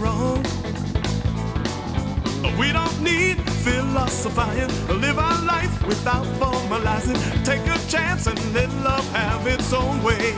wrong. 0.00 0.42
We 2.58 2.72
don't 2.72 3.00
need 3.02 3.36
philosophizing, 3.62 4.70
live 5.00 5.18
our 5.18 5.42
life 5.42 5.86
without 5.86 6.24
formalizing. 6.40 7.18
Take 7.44 7.66
a 7.66 7.78
chance 7.88 8.26
and 8.26 8.38
let 8.54 8.70
love 8.82 9.06
have 9.12 9.46
its 9.46 9.72
own 9.72 10.02
way. 10.02 10.32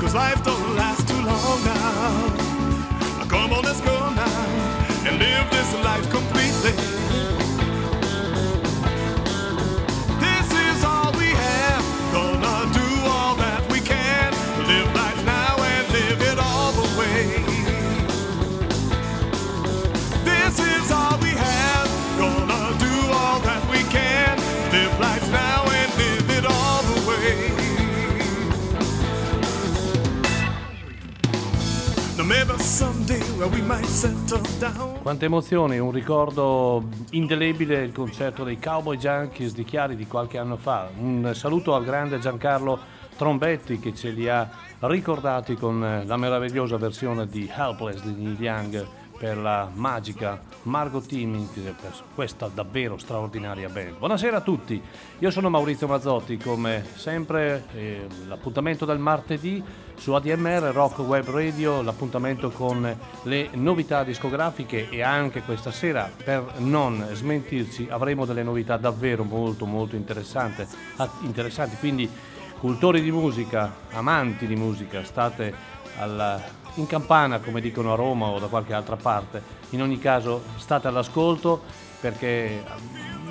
Cause 0.00 0.14
life 0.14 0.42
don't 0.44 0.76
last 0.76 1.06
too 1.08 1.20
long 1.22 1.64
now. 1.64 3.26
Come 3.28 3.52
on, 3.52 3.62
let's 3.64 3.80
go 3.80 3.98
now 4.14 4.60
and 5.06 5.18
live 5.18 5.50
this 5.50 5.74
life 5.84 6.08
completely. 6.10 7.29
Quante 35.00 35.24
emozioni, 35.24 35.78
un 35.78 35.90
ricordo 35.92 36.84
indelebile 37.12 37.82
il 37.82 37.90
concerto 37.90 38.44
dei 38.44 38.58
Cowboy 38.58 38.98
Junkies 38.98 39.54
di 39.54 39.64
Chiari 39.64 39.96
di 39.96 40.06
qualche 40.06 40.36
anno 40.36 40.58
fa. 40.58 40.90
Un 40.98 41.32
saluto 41.34 41.74
al 41.74 41.82
grande 41.82 42.18
Giancarlo 42.18 42.78
Trombetti 43.16 43.78
che 43.78 43.94
ce 43.94 44.10
li 44.10 44.28
ha 44.28 44.46
ricordati 44.80 45.54
con 45.54 46.02
la 46.04 46.16
meravigliosa 46.18 46.76
versione 46.76 47.26
di 47.26 47.50
Helpless 47.50 48.02
di 48.02 48.22
Neil 48.22 48.36
Young 48.38 48.86
per 49.18 49.38
la 49.38 49.70
magica 49.72 50.42
Margot 50.62 51.06
Timmy 51.06 51.46
per 51.52 51.92
questa 52.14 52.50
davvero 52.52 52.98
straordinaria 52.98 53.68
band. 53.70 53.98
Buonasera 53.98 54.38
a 54.38 54.40
tutti, 54.42 54.80
io 55.18 55.30
sono 55.30 55.48
Maurizio 55.48 55.86
Mazzotti, 55.86 56.36
come 56.36 56.84
sempre 56.94 57.64
eh, 57.74 58.06
l'appuntamento 58.26 58.84
del 58.84 58.98
martedì 58.98 59.62
su 60.00 60.14
ADMR 60.14 60.72
Rock 60.72 61.00
Web 61.00 61.28
Radio, 61.28 61.82
l'appuntamento 61.82 62.48
con 62.50 62.96
le 63.24 63.50
novità 63.52 64.02
discografiche 64.02 64.88
e 64.88 65.02
anche 65.02 65.42
questa 65.42 65.70
sera 65.70 66.10
per 66.24 66.54
non 66.56 67.06
smentirci 67.12 67.86
avremo 67.90 68.24
delle 68.24 68.42
novità 68.42 68.78
davvero 68.78 69.24
molto 69.24 69.66
molto 69.66 69.96
interessanti, 69.96 70.66
interessanti 71.20 71.76
quindi 71.76 72.10
cultori 72.58 73.02
di 73.02 73.10
musica, 73.10 73.74
amanti 73.90 74.46
di 74.46 74.56
musica, 74.56 75.04
state 75.04 75.52
alla 75.98 76.40
in 76.76 76.86
campana, 76.86 77.40
come 77.40 77.60
dicono 77.60 77.92
a 77.92 77.96
Roma 77.96 78.26
o 78.28 78.38
da 78.38 78.46
qualche 78.46 78.72
altra 78.72 78.96
parte. 78.96 79.42
In 79.70 79.82
ogni 79.82 79.98
caso 79.98 80.42
state 80.56 80.88
all'ascolto 80.88 81.60
perché 82.00 82.64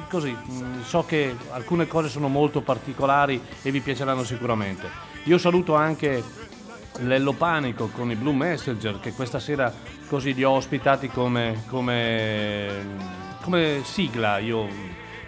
così 0.08 0.36
so 0.83 1.04
che 1.04 1.36
alcune 1.50 1.88
cose 1.88 2.09
sono 2.09 2.28
molto 2.28 2.61
particolari 2.61 3.42
e 3.64 3.72
vi 3.72 3.80
piaceranno 3.80 4.23
sicuramente. 4.23 4.88
Io 5.23 5.39
saluto 5.39 5.73
anche 5.73 6.23
Lello 7.02 7.33
Panico 7.33 7.88
con 7.88 8.11
i 8.11 8.16
Blue 8.16 8.33
Messenger 8.33 9.00
che 9.00 9.14
questa 9.14 9.39
sera 9.39 9.73
così 10.08 10.33
li 10.33 10.44
ho 10.44 10.52
ospitati 10.52 11.08
come, 11.08 11.64
come, 11.67 12.70
come 13.42 13.82
sigla. 13.83 14.37
Io 14.39 14.67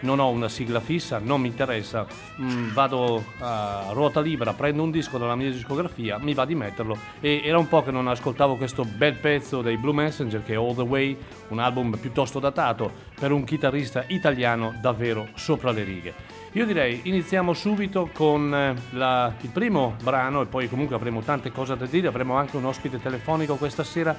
non 0.01 0.19
ho 0.19 0.29
una 0.29 0.49
sigla 0.49 0.79
fissa, 0.79 1.19
non 1.19 1.41
mi 1.41 1.47
interessa, 1.47 2.05
mm, 2.39 2.73
vado 2.73 3.23
a 3.39 3.89
ruota 3.91 4.19
libera, 4.21 4.53
prendo 4.53 4.83
un 4.83 4.91
disco 4.91 5.17
dalla 5.17 5.35
mia 5.35 5.51
discografia, 5.51 6.17
mi 6.19 6.33
va 6.33 6.45
di 6.45 6.55
metterlo 6.55 6.97
e 7.19 7.41
era 7.43 7.57
un 7.57 7.67
po' 7.67 7.83
che 7.83 7.91
non 7.91 8.07
ascoltavo 8.07 8.55
questo 8.55 8.83
bel 8.83 9.15
pezzo 9.15 9.61
dei 9.61 9.77
Blue 9.77 9.93
Messenger 9.93 10.43
che 10.43 10.53
è 10.53 10.57
All 10.57 10.75
the 10.75 10.81
Way, 10.81 11.17
un 11.49 11.59
album 11.59 11.97
piuttosto 11.97 12.39
datato 12.39 12.91
per 13.19 13.31
un 13.31 13.43
chitarrista 13.43 14.03
italiano 14.07 14.77
davvero 14.81 15.27
sopra 15.35 15.71
le 15.71 15.83
righe. 15.83 16.40
Io 16.53 16.65
direi 16.65 16.99
iniziamo 17.03 17.53
subito 17.53 18.09
con 18.11 18.53
eh, 18.53 18.75
la, 18.89 19.33
il 19.39 19.49
primo 19.51 19.95
brano 20.03 20.41
e 20.41 20.47
poi 20.47 20.67
comunque 20.67 20.97
avremo 20.97 21.21
tante 21.21 21.49
cose 21.49 21.77
da 21.77 21.85
dire, 21.85 22.09
avremo 22.09 22.35
anche 22.35 22.57
un 22.57 22.65
ospite 22.65 22.99
telefonico 22.99 23.55
questa 23.55 23.85
sera 23.85 24.13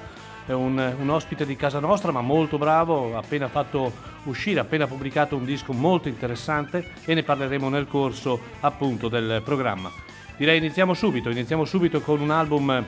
è 0.47 0.51
un, 0.51 0.95
un, 0.99 1.09
ospite 1.11 1.45
di 1.45 1.55
casa 1.55 1.79
nostra, 1.79 2.11
ma 2.11 2.21
molto 2.21 2.57
bravo, 2.57 3.15
appena 3.15 3.47
fatto 3.49 3.91
uscire, 4.23 4.59
appena 4.59 4.87
pubblicato 4.87 5.35
un 5.35 5.45
disco 5.45 5.73
molto 5.73 6.09
interessante 6.09 6.83
e 7.05 7.13
ne 7.13 7.21
parleremo 7.21 7.69
nel 7.69 7.87
corso 7.87 8.39
appunto 8.61 9.09
del 9.09 9.41
programma. 9.43 9.91
Direi 10.35 10.57
iniziamo 10.57 10.95
subito, 10.95 11.29
iniziamo 11.29 11.65
subito 11.65 12.01
con 12.01 12.19
un 12.19 12.31
album 12.31 12.83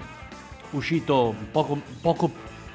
uscito 0.71 1.35
poco, 1.51 1.79
poco 2.01 2.31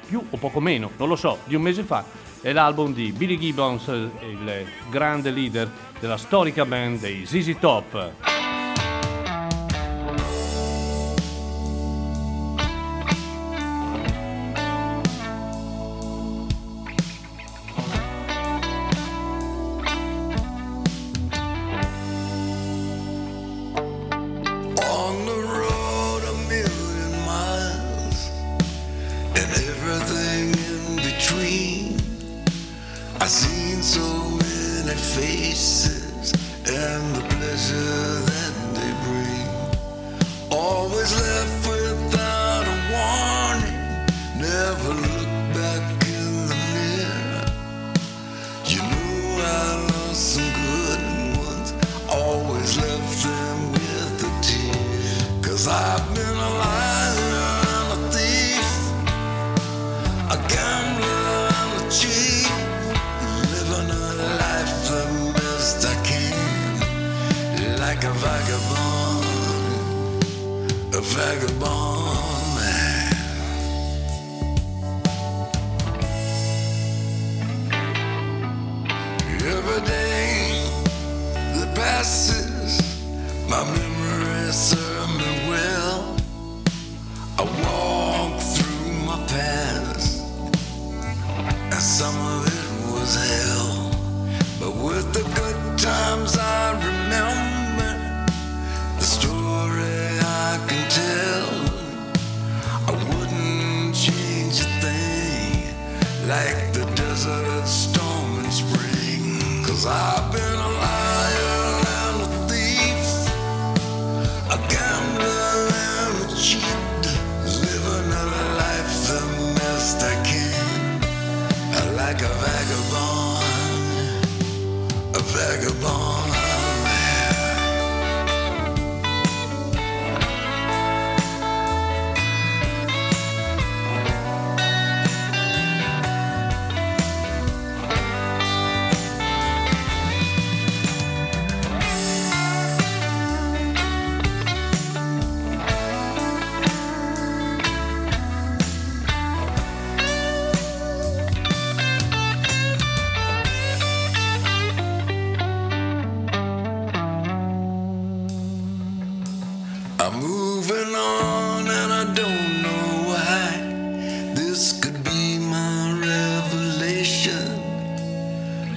più 0.07 0.23
o 0.27 0.37
poco 0.37 0.61
meno, 0.61 0.89
non 0.95 1.09
lo 1.09 1.17
so, 1.17 1.39
di 1.43 1.55
un 1.55 1.63
mese 1.63 1.83
fa. 1.83 2.29
È 2.41 2.51
l'album 2.53 2.91
di 2.91 3.11
Billy 3.11 3.37
Gibbons, 3.37 3.87
il 3.87 4.65
grande 4.89 5.29
leader 5.29 5.69
della 6.01 6.17
storica 6.17 6.65
band 6.65 6.99
dei 6.99 7.25
ZZ 7.27 7.55
Top. 7.59 8.50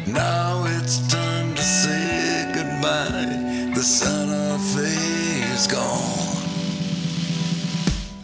Now 0.07 0.65
it's 0.67 0.99
time 1.09 1.55
to 1.55 1.63
say 1.63 2.53
goodbye. 2.53 3.73
The 3.75 3.83
Santa 3.83 4.59
Fe 4.59 5.55
is 5.55 5.67
gone. 5.67 6.37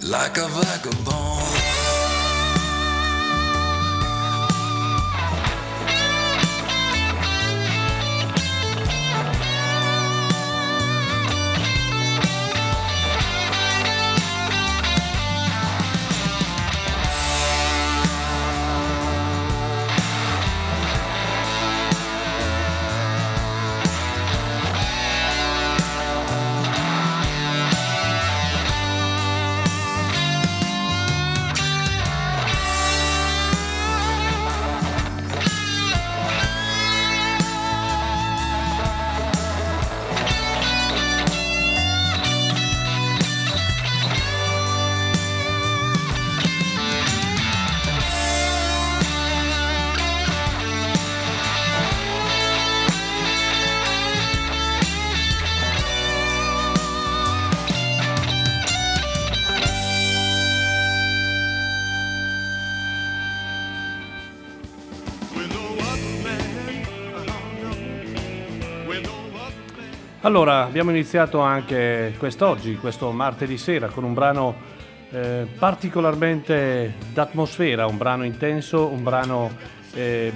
Like 0.02 0.36
a 0.36 0.46
vagabond. 0.48 1.19
Allora, 70.30 70.62
abbiamo 70.62 70.90
iniziato 70.90 71.40
anche 71.40 72.14
quest'oggi, 72.16 72.76
questo 72.76 73.10
martedì 73.10 73.58
sera, 73.58 73.88
con 73.88 74.04
un 74.04 74.14
brano 74.14 74.54
eh, 75.10 75.44
particolarmente 75.58 76.94
d'atmosfera, 77.12 77.86
un 77.86 77.96
brano 77.96 78.22
intenso, 78.22 78.86
un 78.86 79.02
brano 79.02 79.50
eh, 79.92 80.32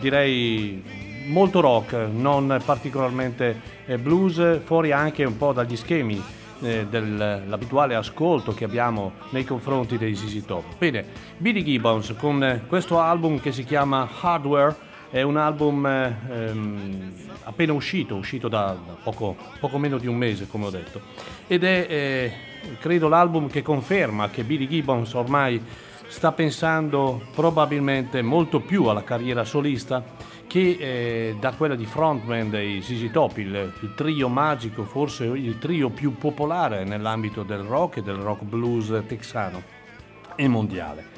direi 0.00 0.82
molto 1.28 1.60
rock, 1.60 1.92
non 2.10 2.60
particolarmente 2.64 3.60
eh, 3.86 3.98
blues, 3.98 4.62
fuori 4.64 4.90
anche 4.90 5.22
un 5.22 5.36
po' 5.36 5.52
dagli 5.52 5.76
schemi 5.76 6.20
eh, 6.62 6.84
dell'abituale 6.90 7.94
ascolto 7.94 8.52
che 8.52 8.64
abbiamo 8.64 9.12
nei 9.30 9.44
confronti 9.44 9.96
dei 9.96 10.16
ZZ 10.16 10.44
Top. 10.44 10.64
Bene, 10.76 11.04
Billy 11.36 11.62
Gibbons 11.62 12.16
con 12.18 12.62
questo 12.66 12.98
album 12.98 13.38
che 13.38 13.52
si 13.52 13.62
chiama 13.62 14.08
Hardware 14.22 14.85
è 15.10 15.22
un 15.22 15.36
album 15.36 15.86
ehm, 15.86 17.12
appena 17.44 17.72
uscito, 17.72 18.16
uscito 18.16 18.48
da, 18.48 18.76
poco, 19.02 19.36
poco, 19.60 19.78
meno 19.78 19.98
di 19.98 20.06
un 20.06 20.16
mese, 20.16 20.48
come 20.48 20.66
ho 20.66 20.70
detto. 20.70 21.00
Ed 21.46 21.64
è, 21.64 21.86
eh, 21.88 22.32
credo, 22.78 23.08
l'album 23.08 23.48
che 23.48 23.62
conferma 23.62 24.30
che 24.30 24.44
Billy 24.44 24.66
Gibbons 24.66 25.12
ormai 25.14 25.62
sta 26.08 26.32
pensando 26.32 27.20
probabilmente 27.34 28.22
molto 28.22 28.60
più 28.60 28.84
alla 28.86 29.02
carriera 29.02 29.44
solista 29.44 30.02
che 30.46 30.76
eh, 30.78 31.36
da 31.40 31.52
quella 31.52 31.74
di 31.74 31.84
frontman 31.84 32.50
dei 32.50 32.80
ZZ 32.80 33.10
Top, 33.10 33.38
il, 33.38 33.72
il, 33.80 33.94
trio 33.94 34.28
magico, 34.28 34.84
forse 34.84 35.24
il 35.24 35.58
trio 35.58 35.90
più 35.90 36.16
popolare 36.16 36.84
nell'ambito 36.84 37.42
del 37.42 37.60
rock 37.60 37.98
e 37.98 38.02
del 38.02 38.16
rock 38.16 38.42
blues 38.44 39.02
texano 39.06 39.62
e 40.36 40.46
mondiale. 40.46 41.15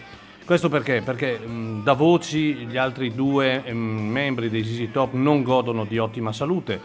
Questo 0.49 0.71
perché? 0.71 1.03
Perché 1.03 1.39
mh, 1.39 1.83
da 1.83 1.93
voci 1.93 2.55
gli 2.55 2.79
altri 2.79 3.15
due 3.15 3.71
mh, 3.71 3.77
membri 3.77 4.49
dei 4.49 4.65
ZZ 4.65 4.91
Top 4.91 5.13
non 5.13 5.43
godono 5.43 5.85
di 5.85 5.99
ottima 5.99 6.33
salute, 6.33 6.81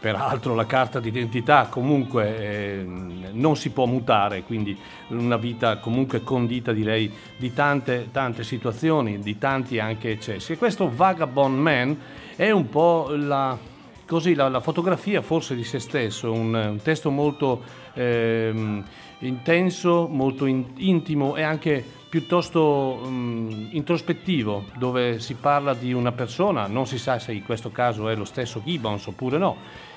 peraltro 0.00 0.56
la 0.56 0.66
carta 0.66 0.98
d'identità 0.98 1.68
comunque 1.70 2.36
eh, 2.36 2.84
non 3.30 3.54
si 3.54 3.70
può 3.70 3.86
mutare, 3.86 4.42
quindi 4.42 4.76
una 5.10 5.36
vita 5.36 5.78
comunque 5.78 6.24
condita 6.24 6.72
direi 6.72 7.08
di 7.36 7.52
tante, 7.52 8.08
tante 8.10 8.42
situazioni, 8.42 9.20
di 9.20 9.38
tanti 9.38 9.78
anche 9.78 10.10
eccessi. 10.10 10.54
E 10.54 10.58
questo 10.58 10.90
Vagabond 10.92 11.56
Man 11.56 11.96
è 12.34 12.50
un 12.50 12.68
po' 12.68 13.12
la, 13.14 13.56
così, 14.04 14.34
la, 14.34 14.48
la 14.48 14.60
fotografia 14.60 15.22
forse 15.22 15.54
di 15.54 15.62
se 15.62 15.78
stesso, 15.78 16.32
un, 16.32 16.52
un 16.54 16.80
testo 16.82 17.12
molto 17.12 17.62
eh, 17.94 18.82
intenso, 19.20 20.08
molto 20.10 20.44
in, 20.46 20.64
intimo 20.78 21.36
e 21.36 21.42
anche 21.42 21.84
piuttosto 22.16 22.98
um, 23.02 23.68
introspettivo, 23.72 24.64
dove 24.78 25.20
si 25.20 25.34
parla 25.34 25.74
di 25.74 25.92
una 25.92 26.12
persona, 26.12 26.66
non 26.66 26.86
si 26.86 26.96
sa 26.96 27.18
se 27.18 27.32
in 27.32 27.44
questo 27.44 27.70
caso 27.70 28.08
è 28.08 28.14
lo 28.14 28.24
stesso 28.24 28.62
Gibbons 28.64 29.06
oppure 29.08 29.36
no, 29.36 29.56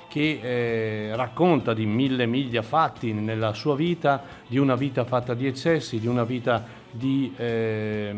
che 0.10 0.40
eh, 0.42 1.16
racconta 1.16 1.74
di 1.74 1.86
mille 1.86 2.26
miglia 2.26 2.62
fatti 2.62 3.14
nella 3.14 3.54
sua 3.54 3.74
vita, 3.74 4.22
di 4.46 4.58
una 4.58 4.76
vita 4.76 5.06
fatta 5.06 5.34
di 5.34 5.48
eccessi, 5.48 5.98
di 5.98 6.08
una 6.08 6.26
vita 6.26 6.66
di, 6.92 7.34
eh, 7.38 8.14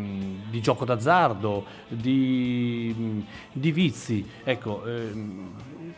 di 0.50 0.60
gioco 0.60 0.84
d'azzardo, 0.84 1.64
di, 1.86 3.24
di 3.52 3.70
vizi. 3.70 4.26
Ecco, 4.42 4.84
eh, 4.84 5.12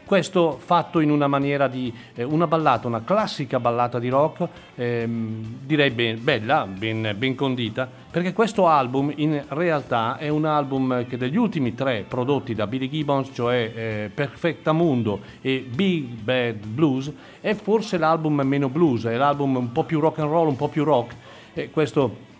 questo 0.04 0.58
fatto 0.62 1.00
in 1.00 1.10
una 1.10 1.26
maniera 1.26 1.68
di 1.68 1.92
eh, 2.14 2.22
una 2.22 2.46
ballata, 2.46 2.86
una 2.86 3.02
classica 3.02 3.58
ballata 3.58 3.98
di 3.98 4.08
rock, 4.08 4.48
ehm, 4.74 5.60
direi 5.64 5.90
ben, 5.90 6.22
bella, 6.22 6.66
ben, 6.66 7.14
ben, 7.16 7.34
condita, 7.34 7.88
perché 8.10 8.32
questo 8.32 8.68
album 8.68 9.12
in 9.16 9.42
realtà 9.48 10.18
è 10.18 10.28
un 10.28 10.44
album 10.44 11.06
che 11.06 11.16
degli 11.16 11.36
ultimi 11.36 11.74
tre 11.74 12.04
prodotti 12.06 12.54
da 12.54 12.66
Billy 12.66 12.88
Gibbons, 12.88 13.30
cioè 13.32 13.72
eh, 13.74 14.10
Perfecta 14.14 14.72
Mundo 14.72 15.20
e 15.40 15.66
Big 15.68 16.06
Bad 16.06 16.66
Blues, 16.66 17.12
è 17.40 17.54
forse 17.54 17.98
l'album 17.98 18.40
meno 18.42 18.68
blues, 18.68 19.04
è 19.04 19.16
l'album 19.16 19.56
un 19.56 19.72
po' 19.72 19.84
più 19.84 20.00
rock 20.00 20.18
and 20.18 20.30
roll, 20.30 20.48
un 20.48 20.56
po' 20.56 20.68
più 20.68 20.84
rock. 20.84 21.14
E 21.54 21.70
questo 21.70 22.32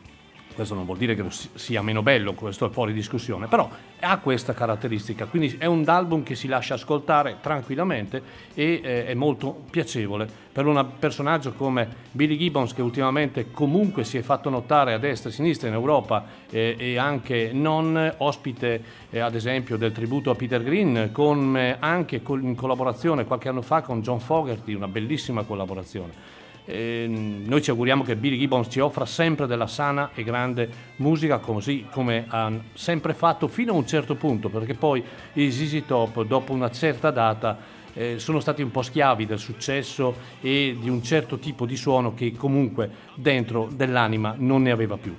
questo 0.55 0.75
non 0.75 0.85
vuol 0.85 0.99
dire 0.99 1.15
che 1.15 1.25
sia 1.55 1.83
meno 1.83 2.03
bello, 2.03 2.33
questo 2.35 2.67
è 2.67 2.71
fuori 2.71 2.93
discussione, 2.93 3.47
però 3.47 3.69
ha 4.01 4.19
questa 4.19 4.55
caratteristica, 4.55 5.27
quindi 5.27 5.57
è 5.59 5.67
un 5.67 5.85
album 5.87 6.23
che 6.23 6.35
si 6.35 6.47
lascia 6.47 6.75
ascoltare 6.75 7.39
tranquillamente 7.41 8.23
e 8.55 8.81
eh, 8.83 9.07
è 9.07 9.15
molto 9.15 9.65
piacevole 9.71 10.43
per 10.53 10.67
un 10.67 10.87
personaggio 10.99 11.53
come 11.55 11.89
Billy 12.13 12.37
Gibbons 12.37 12.73
che 12.73 12.83
ultimamente 12.83 13.51
comunque 13.51 14.05
si 14.05 14.19
è 14.19 14.23
fatto 14.23 14.49
notare 14.51 14.93
a 14.93 14.99
destra 14.99 15.29
e 15.29 15.33
a 15.33 15.35
sinistra 15.35 15.67
in 15.67 15.75
Europa 15.75 16.25
eh, 16.49 16.77
e 16.79 16.97
anche 16.97 17.51
non 17.53 18.15
ospite 18.19 18.83
eh, 19.11 19.19
ad 19.19 19.35
esempio 19.35 19.77
del 19.77 19.91
tributo 19.91 20.31
a 20.31 20.37
Peter 20.37 20.63
Green, 20.63 21.11
con, 21.13 21.57
eh, 21.57 21.77
anche 21.81 22.23
in 22.25 22.55
collaborazione 22.55 23.25
qualche 23.25 23.49
anno 23.49 23.63
fa 23.63 23.83
con 23.83 24.01
John 24.01 24.21
Fogerty, 24.21 24.75
una 24.75 24.89
bellissima 24.89 25.43
collaborazione. 25.43 26.43
Eh, 26.67 27.07
noi 27.07 27.61
ci 27.61 27.69
auguriamo 27.69 28.03
che 28.03 28.17
Billy 28.17 28.39
Gibbons 28.39 28.69
ci 28.71 28.81
offra 28.81 29.05
sempre 29.05 29.47
della 29.47 29.67
sana 29.67 30.11
e 30.15 30.25
grande 30.25 30.71
musica 30.97 31.37
così 31.37 31.87
come 31.91 32.25
ha 32.27 32.51
sempre 32.73 33.13
fatto 33.13 33.49
fino 33.49 33.73
a 33.73 33.77
un 33.77 33.87
certo 33.87 34.15
punto 34.15 34.49
perché 34.49 34.73
poi 34.73 35.05
i 35.35 35.53
ZZ 35.53 35.83
Top 35.87 36.25
dopo 36.25 36.55
una 36.55 36.71
certa 36.71 37.11
data 37.11 37.59
eh, 37.93 38.19
sono 38.19 38.41
stati 38.41 38.63
un 38.63 38.71
po' 38.71 38.81
schiavi 38.81 39.27
del 39.27 39.39
successo 39.39 40.15
e 40.41 40.77
di 40.81 40.89
un 40.89 41.03
certo 41.03 41.39
tipo 41.39 41.67
di 41.67 41.77
suono 41.77 42.15
che 42.15 42.33
comunque 42.33 42.91
dentro 43.15 43.69
dell'anima 43.71 44.35
non 44.37 44.63
ne 44.63 44.71
aveva 44.71 44.97
più. 44.97 45.15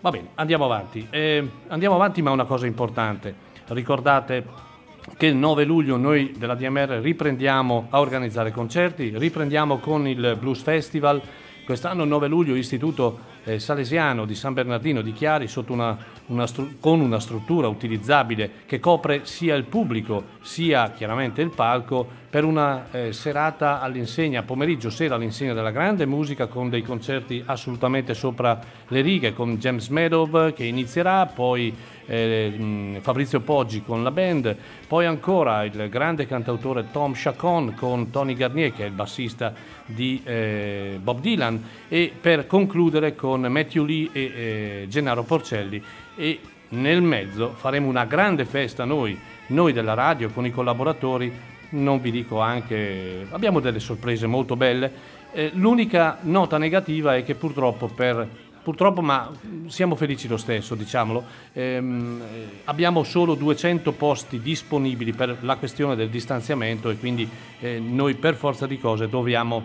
Va 0.00 0.10
bene, 0.10 0.30
andiamo 0.34 0.64
avanti. 0.64 1.06
Eh, 1.10 1.48
andiamo 1.68 1.94
avanti 1.94 2.22
ma 2.22 2.32
una 2.32 2.44
cosa 2.44 2.66
importante. 2.66 3.50
Ricordate 3.68 4.70
che 5.16 5.26
il 5.26 5.36
9 5.36 5.64
luglio 5.64 5.96
noi 5.96 6.34
della 6.36 6.54
DMR 6.54 7.00
riprendiamo 7.00 7.86
a 7.90 8.00
organizzare 8.00 8.50
concerti, 8.50 9.12
riprendiamo 9.16 9.78
con 9.78 10.06
il 10.06 10.36
Blues 10.38 10.62
Festival. 10.62 11.20
Quest'anno 11.64 12.02
il 12.02 12.08
9 12.08 12.28
luglio 12.28 12.54
l'Istituto 12.54 13.30
eh, 13.44 13.58
salesiano 13.58 14.24
di 14.24 14.34
San 14.34 14.52
Bernardino 14.52 15.00
di 15.00 15.12
Chiari 15.12 15.48
una, 15.68 15.96
una 16.32 16.46
stru- 16.46 16.80
con 16.80 17.00
una 17.00 17.20
struttura 17.20 17.68
utilizzabile 17.68 18.50
che 18.66 18.80
copre 18.80 19.20
sia 19.24 19.54
il 19.54 19.64
pubblico 19.64 20.24
sia 20.40 20.90
chiaramente 20.90 21.42
il 21.42 21.50
palco 21.50 22.20
per 22.32 22.44
una 22.44 22.90
eh, 22.90 23.12
serata 23.12 23.82
all'insegna, 23.82 24.42
pomeriggio, 24.42 24.88
sera 24.88 25.16
all'insegna 25.16 25.52
della 25.52 25.70
grande 25.70 26.06
musica 26.06 26.46
con 26.46 26.70
dei 26.70 26.80
concerti 26.80 27.42
assolutamente 27.44 28.14
sopra 28.14 28.58
le 28.88 29.00
righe, 29.02 29.34
con 29.34 29.58
James 29.58 29.88
Meadow 29.88 30.50
che 30.54 30.64
inizierà, 30.64 31.26
poi 31.26 31.74
eh, 32.06 32.98
Fabrizio 33.02 33.40
Poggi 33.40 33.82
con 33.82 34.02
la 34.02 34.10
band, 34.10 34.56
poi 34.88 35.04
ancora 35.04 35.64
il 35.64 35.88
grande 35.90 36.26
cantautore 36.26 36.86
Tom 36.90 37.12
Chacon 37.14 37.74
con 37.74 38.08
Tony 38.10 38.32
Garnier 38.32 38.72
che 38.72 38.84
è 38.84 38.86
il 38.86 38.92
bassista 38.92 39.52
di 39.84 40.22
eh, 40.24 40.98
Bob 41.02 41.20
Dylan 41.20 41.62
e 41.88 42.12
per 42.18 42.46
concludere 42.46 43.14
con 43.14 43.42
Matthew 43.42 43.84
Lee 43.84 44.08
e 44.10 44.20
eh, 44.22 44.86
Gennaro 44.88 45.22
Porcelli 45.22 45.82
e 46.22 46.38
nel 46.68 47.02
mezzo 47.02 47.52
faremo 47.56 47.88
una 47.88 48.04
grande 48.04 48.44
festa 48.44 48.84
noi, 48.84 49.18
noi 49.48 49.72
della 49.72 49.94
radio 49.94 50.30
con 50.30 50.46
i 50.46 50.52
collaboratori, 50.52 51.32
non 51.70 52.00
vi 52.00 52.12
dico 52.12 52.38
anche, 52.38 53.26
abbiamo 53.30 53.58
delle 53.58 53.80
sorprese 53.80 54.28
molto 54.28 54.54
belle. 54.54 54.92
Eh, 55.32 55.50
l'unica 55.54 56.18
nota 56.20 56.58
negativa 56.58 57.16
è 57.16 57.24
che 57.24 57.34
purtroppo 57.34 57.88
per 57.88 58.28
purtroppo, 58.62 59.02
ma 59.02 59.28
siamo 59.66 59.96
felici 59.96 60.28
lo 60.28 60.36
stesso, 60.36 60.76
diciamolo, 60.76 61.24
ehm, 61.54 62.22
abbiamo 62.66 63.02
solo 63.02 63.34
200 63.34 63.90
posti 63.90 64.40
disponibili 64.40 65.12
per 65.12 65.38
la 65.40 65.56
questione 65.56 65.96
del 65.96 66.08
distanziamento 66.08 66.88
e 66.88 66.98
quindi 66.98 67.28
eh, 67.58 67.80
noi 67.80 68.14
per 68.14 68.36
forza 68.36 68.68
di 68.68 68.78
cose 68.78 69.08
dobbiamo 69.08 69.64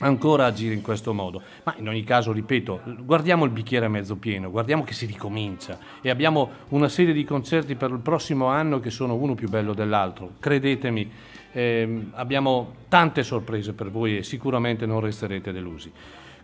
ancora 0.00 0.46
agire 0.46 0.74
in 0.74 0.82
questo 0.82 1.12
modo. 1.12 1.42
Ma 1.64 1.74
in 1.78 1.88
ogni 1.88 2.04
caso, 2.04 2.32
ripeto, 2.32 2.80
guardiamo 3.00 3.44
il 3.44 3.50
bicchiere 3.50 3.88
mezzo 3.88 4.16
pieno, 4.16 4.50
guardiamo 4.50 4.84
che 4.84 4.92
si 4.92 5.06
ricomincia 5.06 5.78
e 6.00 6.10
abbiamo 6.10 6.50
una 6.68 6.88
serie 6.88 7.12
di 7.12 7.24
concerti 7.24 7.74
per 7.74 7.90
il 7.90 7.98
prossimo 7.98 8.46
anno 8.46 8.80
che 8.80 8.90
sono 8.90 9.14
uno 9.14 9.34
più 9.34 9.48
bello 9.48 9.74
dell'altro. 9.74 10.32
Credetemi, 10.38 11.10
ehm, 11.52 12.12
abbiamo 12.14 12.74
tante 12.88 13.22
sorprese 13.22 13.72
per 13.72 13.90
voi 13.90 14.18
e 14.18 14.22
sicuramente 14.22 14.86
non 14.86 15.00
resterete 15.00 15.52
delusi. 15.52 15.92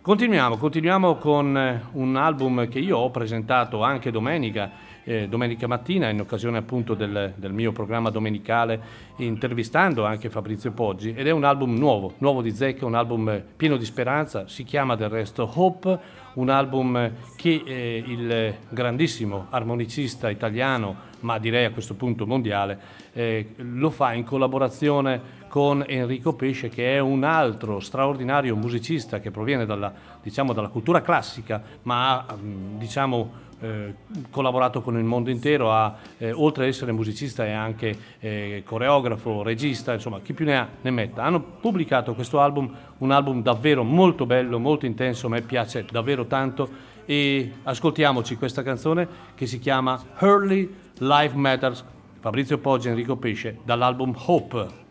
Continuiamo, 0.05 0.57
continuiamo 0.57 1.15
con 1.15 1.57
eh, 1.57 1.81
un 1.93 2.15
album 2.15 2.67
che 2.67 2.77
io 2.77 2.97
ho 2.97 3.09
presentato 3.09 3.81
anche 3.81 4.11
domenica, 4.11 4.69
eh, 5.05 5.27
domenica 5.27 5.67
mattina, 5.67 6.09
in 6.09 6.19
occasione 6.19 6.57
appunto 6.57 6.95
del, 6.95 7.33
del, 7.35 7.53
mio 7.53 7.71
programma 7.71 8.09
domenicale, 8.09 8.81
intervistando 9.17 10.03
anche 10.03 10.29
Fabrizio 10.29 10.71
Poggi, 10.71 11.13
ed 11.15 11.27
è 11.27 11.31
un 11.31 11.43
album 11.43 11.75
nuovo, 11.75 12.15
nuovo 12.17 12.41
di 12.41 12.51
Zecca, 12.51 12.85
un 12.85 12.95
album 12.95 13.41
pieno 13.55 13.77
di 13.77 13.85
speranza, 13.85 14.47
si 14.47 14.63
chiama 14.63 14.95
del 14.95 15.09
resto 15.09 15.49
Hope, 15.53 16.23
un 16.33 16.49
album 16.49 17.11
che 17.37 17.63
eh, 17.65 18.03
il 18.05 18.55
grandissimo 18.69 19.47
armonicista 19.51 20.29
italiano, 20.29 21.13
ma 21.21 21.37
direi 21.37 21.65
a 21.65 21.71
questo 21.71 21.93
punto 21.93 22.25
mondiale, 22.25 22.79
eh, 23.13 23.53
lo 23.57 23.89
fa 23.91 24.13
in 24.13 24.25
collaborazione 24.25 25.43
con 25.55 25.85
Enrico 25.87 26.33
Pesce 26.33 26.67
che 26.67 26.95
è 26.95 26.99
un 26.99 27.23
altro 27.23 27.79
straordinario 27.79 28.57
musicista 28.57 29.21
che 29.21 29.31
proviene 29.31 29.65
dalla, 29.65 29.93
diciamo, 30.21 30.51
dalla 30.51 30.67
cultura 30.67 31.01
classica 31.01 31.63
ma 31.83 32.25
ha 32.25 32.35
mm, 32.35 32.77
diciamo, 32.77 33.31
eh, 33.65 33.93
collaborato 34.29 34.81
con 34.81 34.97
il 34.97 35.03
mondo 35.03 35.29
intero, 35.29 35.71
ha, 35.71 35.95
eh, 36.17 36.31
oltre 36.31 36.63
ad 36.63 36.69
essere 36.69 36.91
musicista 36.91 37.45
è 37.45 37.51
anche 37.51 37.97
eh, 38.19 38.63
coreografo, 38.65 39.41
regista, 39.41 39.93
insomma 39.93 40.19
chi 40.21 40.33
più 40.33 40.45
ne 40.45 40.57
ha 40.57 40.67
ne 40.81 40.91
metta. 40.91 41.23
Hanno 41.23 41.41
pubblicato 41.41 42.13
questo 42.13 42.39
album, 42.39 42.71
un 42.99 43.11
album 43.11 43.41
davvero 43.41 43.83
molto 43.83 44.25
bello, 44.25 44.59
molto 44.59 44.85
intenso, 44.85 45.27
a 45.27 45.29
me 45.29 45.41
piace 45.41 45.85
davvero 45.89 46.25
tanto 46.25 46.93
e 47.05 47.53
ascoltiamoci 47.63 48.35
questa 48.35 48.63
canzone 48.63 49.07
che 49.35 49.45
si 49.45 49.59
chiama 49.59 50.01
Early 50.19 50.73
Life 50.99 51.35
Matters, 51.35 51.83
Fabrizio 52.19 52.57
Poggi 52.57 52.89
Enrico 52.89 53.15
Pesce 53.15 53.59
dall'album 53.63 54.13
Hope. 54.25 54.84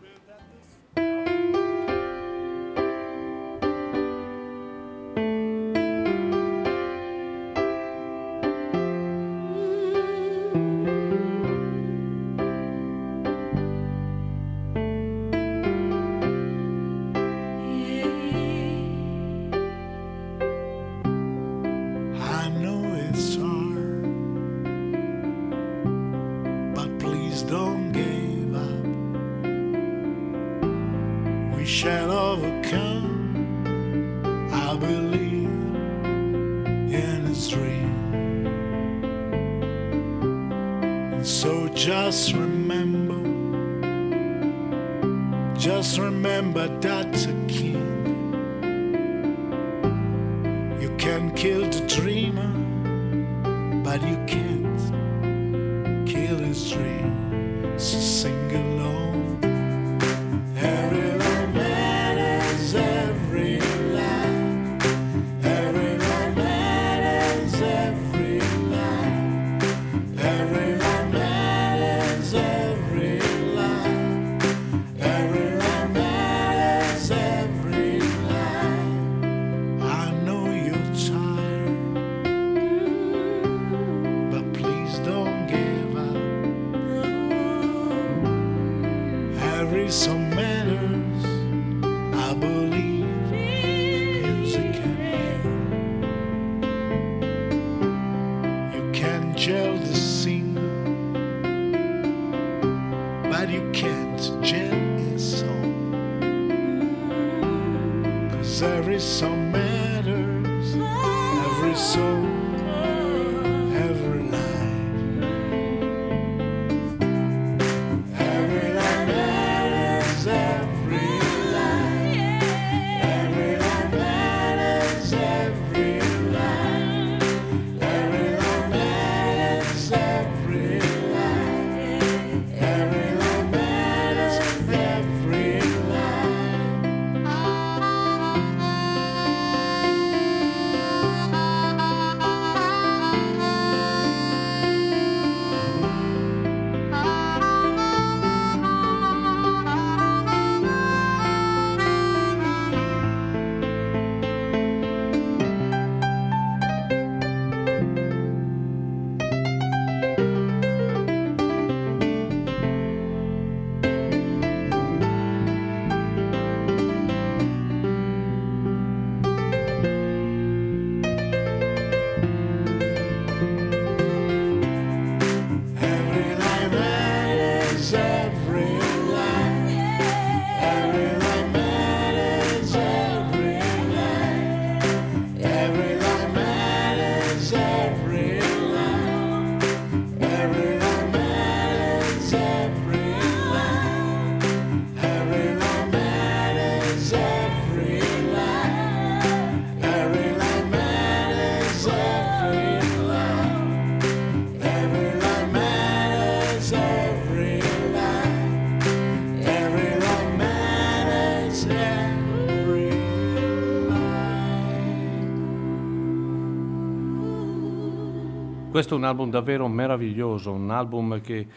Questo 218.75 218.95
è 218.95 218.97
un 218.97 219.05
album 219.05 219.29
davvero 219.29 219.69
meraviglioso, 219.69 220.51
un 220.51 220.69
album 220.69 221.21
che 221.21 221.47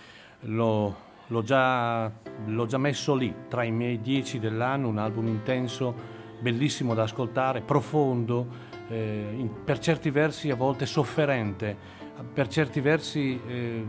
l'ho, 0.42 0.96
l'ho, 1.26 1.42
già, 1.42 2.08
l'ho 2.46 2.66
già 2.66 2.78
messo 2.78 3.16
lì, 3.16 3.34
tra 3.48 3.64
i 3.64 3.72
miei 3.72 4.00
dieci 4.00 4.38
dell'anno, 4.38 4.86
un 4.86 4.98
album 4.98 5.26
intenso, 5.26 5.92
bellissimo 6.38 6.94
da 6.94 7.02
ascoltare, 7.02 7.60
profondo, 7.62 8.46
eh, 8.88 9.34
in, 9.36 9.64
per 9.64 9.80
certi 9.80 10.10
versi 10.10 10.50
a 10.50 10.54
volte 10.54 10.86
sofferente, 10.86 11.76
per 12.32 12.46
certi 12.46 12.78
versi 12.78 13.40
eh, 13.48 13.84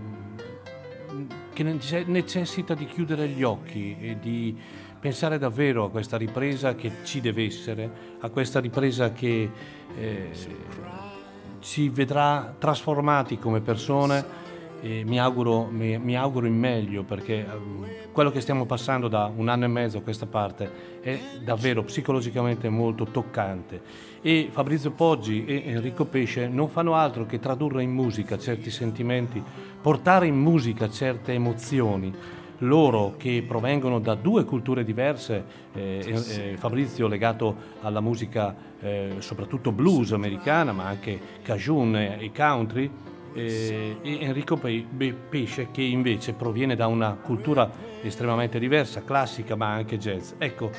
che 1.53 1.63
necessita 2.07 2.74
di 2.74 2.88
chiudere 2.88 3.27
gli 3.27 3.43
occhi 3.43 3.95
e 4.00 4.17
di 4.19 4.57
pensare 5.00 5.38
davvero 5.38 5.83
a 5.83 5.91
questa 5.91 6.17
ripresa 6.17 6.74
che 6.74 6.91
ci 7.03 7.21
deve 7.21 7.45
essere, 7.45 7.91
a 8.21 8.29
questa 8.29 8.59
ripresa 8.59 9.12
che... 9.12 9.51
Eh, 9.95 11.17
ci 11.60 11.89
vedrà 11.89 12.54
trasformati 12.58 13.38
come 13.38 13.62
persone 13.62 14.48
e 14.82 15.04
mi 15.04 15.20
auguro, 15.20 15.66
mi, 15.70 15.98
mi 15.98 16.16
auguro 16.16 16.46
in 16.46 16.58
meglio 16.58 17.04
perché 17.04 17.46
um, 17.51 17.86
quello 18.12 18.32
che 18.32 18.39
stiamo 18.42 18.66
passando 18.66 19.08
da 19.08 19.32
un 19.34 19.50
anno 19.50 19.66
e 19.66 19.68
mezzo 19.68 19.98
a 19.98 20.01
questa 20.01 20.25
parte 20.25 21.00
è 21.01 21.20
davvero 21.44 21.84
psicologicamente 21.84 22.70
molto 22.70 23.06
toccante. 23.06 23.82
E 24.22 24.50
Fabrizio 24.51 24.92
Poggi 24.92 25.46
e 25.46 25.63
Enrico 25.66 26.06
Pesce 26.06 26.48
non 26.48 26.70
fanno 26.70 26.96
altro 26.96 27.25
che 27.25 27.39
tradurre 27.39 27.84
in 27.84 27.92
musica 27.92 28.38
certi 28.38 28.70
sentimenti, 28.72 29.42
portare 29.82 30.28
in 30.28 30.38
musica 30.38 30.89
certe 30.89 31.34
emozioni 31.34 32.13
loro 32.60 33.16
che 33.18 33.44
provengono 33.48 34.00
da 34.00 34.16
due 34.16 34.44
culture 34.44 34.84
diverse, 34.84 35.44
eh, 35.74 36.04
eh, 36.06 36.58
Fabrizio 36.58 37.08
legato 37.08 37.56
alla 37.82 38.01
musica 38.01 38.56
eh, 38.82 39.16
soprattutto 39.20 39.72
blues 39.72 40.12
americana, 40.12 40.72
ma 40.72 40.86
anche 40.86 41.20
cajun 41.42 41.96
e 41.96 42.32
country, 42.36 42.89
eh, 43.34 43.98
e 44.01 44.18
Enrico 44.22 44.58
Pesce 44.58 45.70
che 45.72 45.82
invece 45.82 46.34
proviene 46.34 46.75
da 46.75 46.88
una 46.88 47.13
cultura 47.13 47.70
estremamente 48.01 48.60
diversa, 48.60 49.04
classica 49.04 49.56
ma 49.56 49.72
anche 49.72 49.98
jazz. 49.98 50.34
Ecco, 50.38 50.72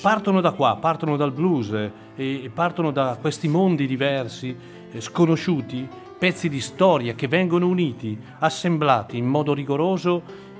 partono 0.00 0.40
da 0.40 0.52
qua, 0.52 0.76
partono 0.76 1.16
dal 1.16 1.32
blues 1.32 1.90
e 2.14 2.50
partono 2.52 2.90
da 2.90 3.16
questi 3.20 3.48
mondi 3.48 3.86
diversi, 3.86 4.54
eh, 4.90 5.00
sconosciuti, 5.00 5.88
pezzi 6.18 6.48
di 6.48 6.60
storia 6.60 7.14
che 7.14 7.26
vengono 7.26 7.66
uniti, 7.66 8.16
assemblati 8.38 9.16
in 9.16 9.26
modo 9.26 9.54
rigoroso 9.54 10.50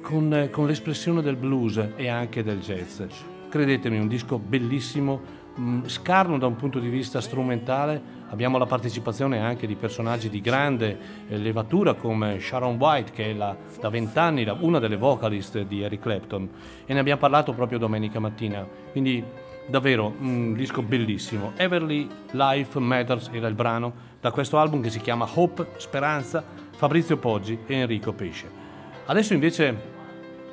con, 0.00 0.48
con 0.50 0.66
l'espressione 0.66 1.22
del 1.22 1.36
blues 1.36 1.88
e 1.96 2.08
anche 2.08 2.42
del 2.42 2.60
jazz. 2.60 3.02
Credetemi, 3.48 3.98
un 3.98 4.08
disco 4.08 4.38
bellissimo, 4.38 5.20
mm, 5.58 5.84
scarno 5.86 6.38
da 6.38 6.46
un 6.46 6.56
punto 6.56 6.78
di 6.78 6.88
vista 6.88 7.20
strumentale, 7.20 8.20
abbiamo 8.30 8.58
la 8.58 8.66
partecipazione 8.66 9.40
anche 9.40 9.66
di 9.66 9.74
personaggi 9.74 10.30
di 10.30 10.40
grande 10.40 10.98
eh, 11.28 11.36
levatura 11.36 11.94
come 11.94 12.40
Sharon 12.40 12.76
White 12.76 13.12
che 13.12 13.30
è 13.30 13.34
la, 13.34 13.54
da 13.78 13.90
vent'anni 13.90 14.46
una 14.60 14.78
delle 14.78 14.96
vocalist 14.96 15.60
di 15.62 15.82
Eric 15.82 16.00
Clapton 16.00 16.48
e 16.86 16.94
ne 16.94 17.00
abbiamo 17.00 17.20
parlato 17.20 17.52
proprio 17.52 17.78
domenica 17.78 18.20
mattina, 18.20 18.66
quindi 18.90 19.22
davvero 19.66 20.14
un 20.18 20.54
disco 20.54 20.82
bellissimo. 20.82 21.52
Everly 21.56 22.08
Life 22.30 22.78
Matters 22.78 23.30
era 23.32 23.48
il 23.48 23.54
brano 23.54 24.10
da 24.20 24.30
questo 24.30 24.58
album 24.58 24.80
che 24.80 24.90
si 24.90 25.00
chiama 25.00 25.28
Hope, 25.34 25.66
Speranza, 25.76 26.44
Fabrizio 26.70 27.16
Poggi 27.16 27.58
e 27.66 27.74
Enrico 27.74 28.12
Pesce. 28.12 28.61
Adesso 29.04 29.34
invece 29.34 29.76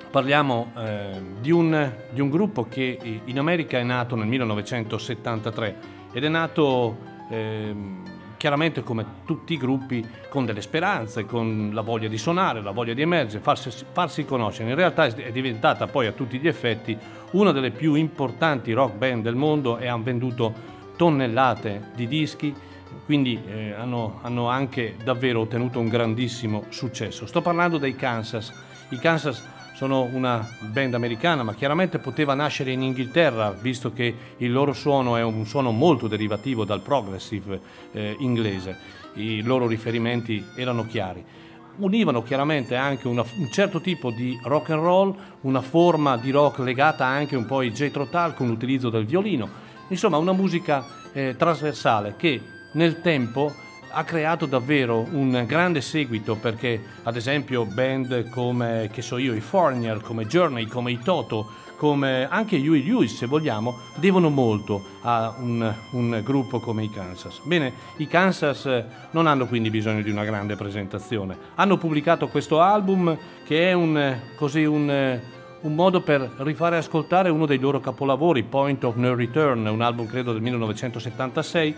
parliamo 0.10 0.72
eh, 0.76 1.22
di, 1.40 1.52
un, 1.52 1.92
di, 2.10 2.20
un, 2.20 2.30
gruppo 2.30 2.66
che 2.68 2.98
in 3.24 3.38
America 3.38 3.78
è 3.78 3.84
nato 3.84 4.16
nel 4.16 4.28
1973 4.28 5.76
ed 6.12 6.24
è 6.24 6.30
nato 6.30 6.98
eh, 7.30 7.76
chiaramente 8.36 8.82
come 8.82 9.06
tutti 9.26 9.54
i 9.54 9.58
gruppi 9.58 10.04
con 10.30 10.46
delle 10.46 10.62
speranze, 10.62 11.26
con 11.26 11.70
la 11.74 11.82
voglia 11.82 12.08
di 12.08 12.18
suonare, 12.18 12.62
la 12.62 12.72
voglia 12.72 12.94
di 12.94 13.04
emergere, 13.04 13.44
farsi, 13.44 13.70
farsi 13.92 14.26
conoscere. 14.26 14.70
In 14.70 14.76
realtà 14.76 15.06
è 15.06 15.32
diventata 15.32 15.86
poi 15.86 16.08
a 16.08 16.12
tutti 16.12 16.40
gli 16.40 16.48
effetti 16.48 16.98
una 17.32 17.52
delle 17.52 17.70
più 17.70 17.94
importanti 17.94 18.74
rock 18.74 18.96
band 18.96 19.24
del 19.24 19.36
mondo 19.36 19.78
e 19.78 19.88
hanno 19.88 20.04
venduto 20.04 20.54
tonnellate 20.96 21.92
di 21.94 22.08
dischi 22.08 22.54
quindi 23.06 23.41
eh, 23.47 23.71
hanno, 23.71 24.19
hanno, 24.21 24.47
anche 24.49 24.95
davvero 25.04 25.41
ottenuto 25.41 25.80
un 25.80 25.88
grandissimo 25.88 26.65
successo. 26.69 27.25
Sto 27.25 27.41
parlando 27.41 27.78
dei 27.78 27.95
Kansas. 27.95 28.54
I 28.89 28.97
Kansas 28.97 29.43
sono 29.73 30.04
una 30.04 30.47
band 30.60 30.93
americana, 30.93 31.43
ma 31.43 31.54
chiaramente 31.54 31.99
poteva 31.99 32.34
nascere 32.34 32.71
in 32.71 32.82
Inghilterra, 32.82 33.52
visto 33.52 33.93
che 33.93 34.13
il 34.38 34.52
loro 34.52 34.73
suono 34.73 35.15
è 35.15 35.23
un 35.23 35.45
suono 35.45 35.71
molto 35.71 36.08
derivativo 36.08 36.65
dal 36.65 36.82
progressive 36.82 37.60
eh, 37.91 38.15
inglese. 38.19 38.78
I 39.13 39.41
loro 39.41 39.67
riferimenti 39.67 40.45
erano 40.56 40.86
chiari 40.86 41.23
univano 41.80 42.23
chiaramente 42.23 42.75
anche 42.75 43.08
una, 43.08 43.23
un 43.38 43.49
certo 43.52 43.80
tipo 43.80 44.12
di 44.12 44.38
rock 44.43 44.71
and 44.71 44.82
roll, 44.82 45.15
una 45.41 45.62
forma 45.62 46.17
di 46.17 46.32
rock 46.32 46.60
legata 46.60 47.06
anche 47.06 47.36
un 47.36 47.45
po' 47.45 47.60
ai 47.60 47.71
Jethro 47.71 48.08
Tull 48.08 48.34
con 48.34 48.47
l'utilizzo 48.47 48.89
del 48.89 49.06
violino, 49.06 49.47
insomma 49.88 50.17
una 50.17 50.34
musica 50.34 50.86
eh, 51.13 51.36
trasversale 51.38 52.15
che 52.17 52.41
nel 52.73 53.01
tempo 53.01 53.53
ha 53.91 54.03
creato 54.03 54.45
davvero 54.45 55.08
un 55.12 55.43
grande 55.47 55.82
seguito 55.82 56.36
perché 56.36 56.82
ad 57.03 57.15
esempio 57.15 57.65
band 57.65 58.29
come 58.29 58.89
che 58.91 59.01
so 59.01 59.17
io 59.17 59.34
i 59.34 59.41
Foreigner, 59.41 60.01
come 60.01 60.27
Journey, 60.27 60.65
come 60.67 60.91
i 60.91 60.99
Toto, 60.99 61.67
come 61.75 62.27
anche 62.29 62.58
Huey 62.58 62.84
Lewis 62.84 63.15
se 63.15 63.25
vogliamo, 63.25 63.79
devono 63.95 64.29
molto 64.29 64.84
a 65.01 65.34
un, 65.39 65.73
un, 65.91 66.21
gruppo 66.23 66.60
come 66.60 66.84
i 66.84 66.89
Kansas. 66.89 67.39
Bene, 67.43 67.71
i 67.97 68.08
Kansas 68.08 68.69
non 69.12 69.27
hanno 69.27 69.47
quindi 69.47 69.69
bisogno 69.69 70.01
di 70.01 70.12
una 70.12 70.25
grande 70.25 70.55
presentazione. 70.55 71.38
Hanno 71.55 71.77
pubblicato 71.77 72.27
questo 72.27 72.60
album 72.60 73.17
che 73.45 73.69
è 73.69 73.73
un, 73.73 74.19
così 74.36 74.65
un, 74.65 75.19
un 75.62 75.73
modo 75.73 76.01
per 76.01 76.29
rifare 76.39 76.75
ascoltare 76.75 77.29
uno 77.29 77.45
dei 77.45 77.60
loro 77.60 77.79
capolavori, 77.79 78.43
Point 78.43 78.84
of 78.84 78.95
No 78.95 79.15
Return, 79.15 79.65
un 79.65 79.82
album 79.82 80.05
credo 80.05 80.34
del 80.34 80.41
1976 80.41 81.75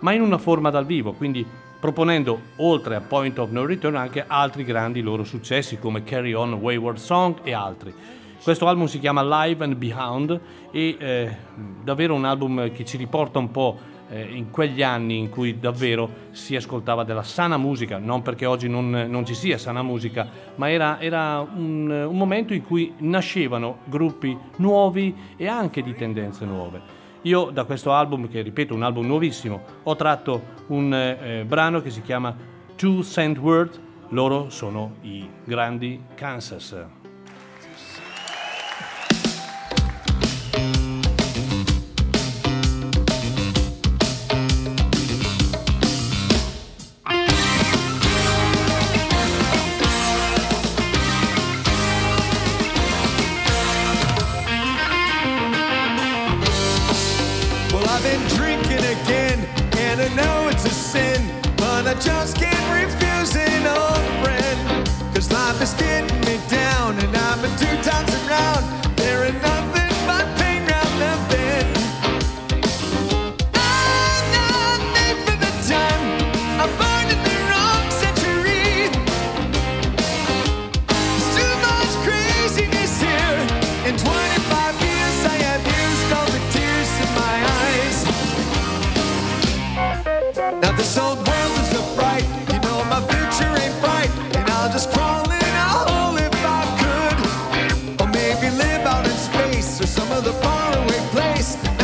ma 0.00 0.12
in 0.12 0.20
una 0.20 0.38
forma 0.38 0.70
dal 0.70 0.86
vivo, 0.86 1.12
quindi 1.12 1.46
proponendo 1.78 2.40
oltre 2.56 2.96
a 2.96 3.00
Point 3.00 3.38
of 3.38 3.50
No 3.50 3.64
Return 3.64 3.96
anche 3.96 4.24
altri 4.26 4.64
grandi 4.64 5.00
loro 5.00 5.24
successi 5.24 5.78
come 5.78 6.02
Carry 6.02 6.32
On 6.32 6.54
Wayward 6.54 6.98
Song 6.98 7.36
e 7.42 7.52
altri. 7.52 7.94
Questo 8.42 8.66
album 8.66 8.86
si 8.86 8.98
chiama 8.98 9.44
Live 9.44 9.64
and 9.64 9.74
Behind 9.74 10.40
e 10.70 10.96
eh, 10.98 11.36
davvero 11.82 12.14
un 12.14 12.24
album 12.24 12.72
che 12.72 12.84
ci 12.84 12.96
riporta 12.96 13.38
un 13.38 13.50
po' 13.50 13.78
eh, 14.08 14.22
in 14.22 14.50
quegli 14.50 14.82
anni 14.82 15.18
in 15.18 15.28
cui 15.28 15.58
davvero 15.58 16.08
si 16.30 16.56
ascoltava 16.56 17.04
della 17.04 17.22
sana 17.22 17.56
musica, 17.56 17.98
non 17.98 18.22
perché 18.22 18.46
oggi 18.46 18.68
non, 18.68 18.90
non 18.90 19.26
ci 19.26 19.34
sia 19.34 19.58
sana 19.58 19.82
musica, 19.82 20.26
ma 20.54 20.70
era, 20.70 21.00
era 21.00 21.40
un, 21.40 21.90
un 21.90 22.16
momento 22.16 22.54
in 22.54 22.64
cui 22.64 22.94
nascevano 22.98 23.78
gruppi 23.84 24.36
nuovi 24.56 25.14
e 25.36 25.46
anche 25.46 25.82
di 25.82 25.94
tendenze 25.94 26.44
nuove. 26.44 26.97
Io 27.22 27.50
da 27.50 27.64
questo 27.64 27.92
album, 27.92 28.28
che 28.28 28.42
ripeto 28.42 28.74
un 28.74 28.82
album 28.82 29.06
nuovissimo, 29.06 29.62
ho 29.82 29.96
tratto 29.96 30.56
un 30.68 30.94
eh, 30.94 31.44
brano 31.44 31.80
che 31.82 31.90
si 31.90 32.00
chiama 32.02 32.34
Two 32.76 33.02
Cent 33.02 33.38
Word, 33.38 33.80
loro 34.10 34.50
sono 34.50 34.96
i 35.02 35.28
grandi 35.44 36.00
Kansas. 36.14 36.76
faraway 100.68 100.98
place. 101.12 101.77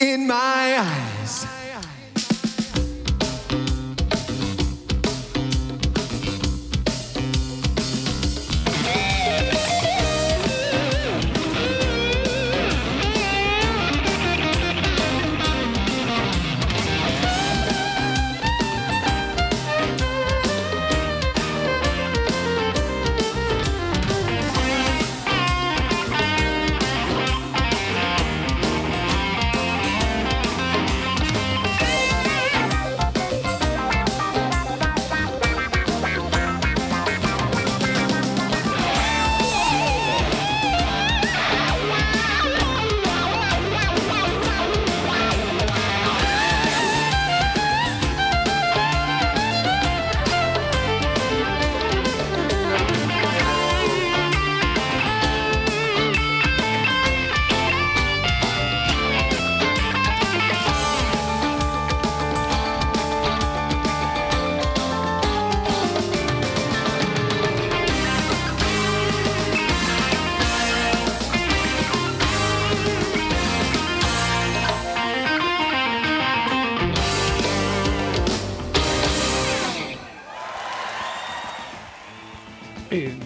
in 0.00 0.26
my 0.26 0.76
eyes. 0.78 1.57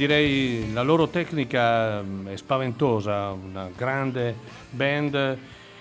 Direi 0.07 0.73
la 0.73 0.83
loro 0.83 1.07
tecnica 1.07 2.03
mm, 2.03 2.27
è 2.27 2.37
spaventosa, 2.37 3.31
una 3.31 3.71
grande 3.77 4.35
band 4.71 5.39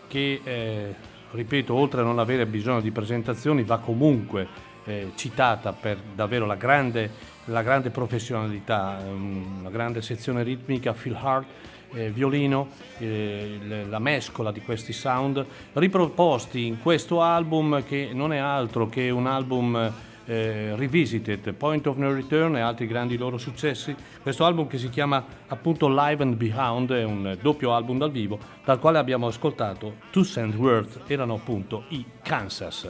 che, 0.08 0.42
eh, 0.44 0.96
ripeto, 1.32 1.74
oltre 1.74 2.02
a 2.02 2.04
non 2.04 2.20
avere 2.20 2.46
bisogno 2.46 2.82
di 2.82 2.92
presentazioni, 2.92 3.64
va 3.64 3.80
comunque 3.80 4.48
eh, 4.86 5.14
citata 5.16 5.74
per 5.74 5.98
davvero 6.14 6.46
la 6.46 6.54
grande, 6.54 7.10
la 7.46 7.64
grande 7.64 7.90
professionalità, 7.90 9.02
una 9.08 9.72
grande 9.72 10.04
sezione 10.04 10.44
ritmica, 10.44 10.94
Phil 10.94 11.18
Hart, 11.20 11.48
eh, 11.94 12.12
violino, 12.12 12.70
eh, 13.00 13.58
la 13.90 14.00
mescola 14.00 14.52
di 14.52 14.62
questi 14.62 14.94
sound 14.94 15.44
riproposti 15.74 16.68
in 16.68 16.80
questo 16.80 17.24
album 17.24 17.84
che 17.84 18.12
non 18.14 18.34
è 18.34 18.38
altro 18.38 18.88
che 18.88 19.10
un 19.10 19.26
album 19.26 19.92
eh, 20.32 20.76
Revisited, 20.78 21.52
Point 21.54 21.88
of 21.88 21.98
No 21.98 22.14
Return 22.14 22.56
e 22.56 22.62
altri 22.62 22.88
grandi 22.88 23.18
loro 23.18 23.38
successi. 23.38 23.94
Questo 24.22 24.46
album 24.46 24.68
che 24.68 24.78
si 24.78 24.88
chiama 24.88 25.24
appunto 25.48 25.90
Live 25.90 26.24
and 26.24 26.36
Behind 26.36 26.90
è 26.94 27.04
un 27.04 27.38
doppio 27.42 27.74
album 27.74 27.98
dal 27.98 28.12
vivo 28.12 28.40
dal 28.64 28.80
quale 28.80 28.98
abbiamo 28.98 29.28
ascoltato 29.28 29.98
Two 30.10 30.24
Cent 30.24 30.56
Worth, 30.56 31.02
erano 31.08 31.34
appunto 31.34 31.84
i 31.90 32.06
Kansas. 32.24 32.90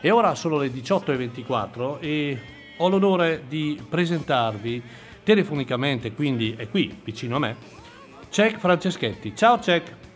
E 0.00 0.10
ora 0.10 0.34
sono 0.34 0.56
le 0.56 0.68
18.24 0.68 1.98
e 2.00 2.38
ho 2.78 2.88
l'onore 2.88 3.42
di 3.46 3.78
presentarvi 3.86 4.82
telefonicamente, 5.22 6.12
quindi 6.12 6.54
è 6.56 6.70
qui 6.70 7.00
vicino 7.04 7.36
a 7.36 7.38
me, 7.40 7.56
Cech 8.30 8.56
Franceschetti. 8.56 9.36
Ciao 9.36 9.60
Cech! 9.60 10.07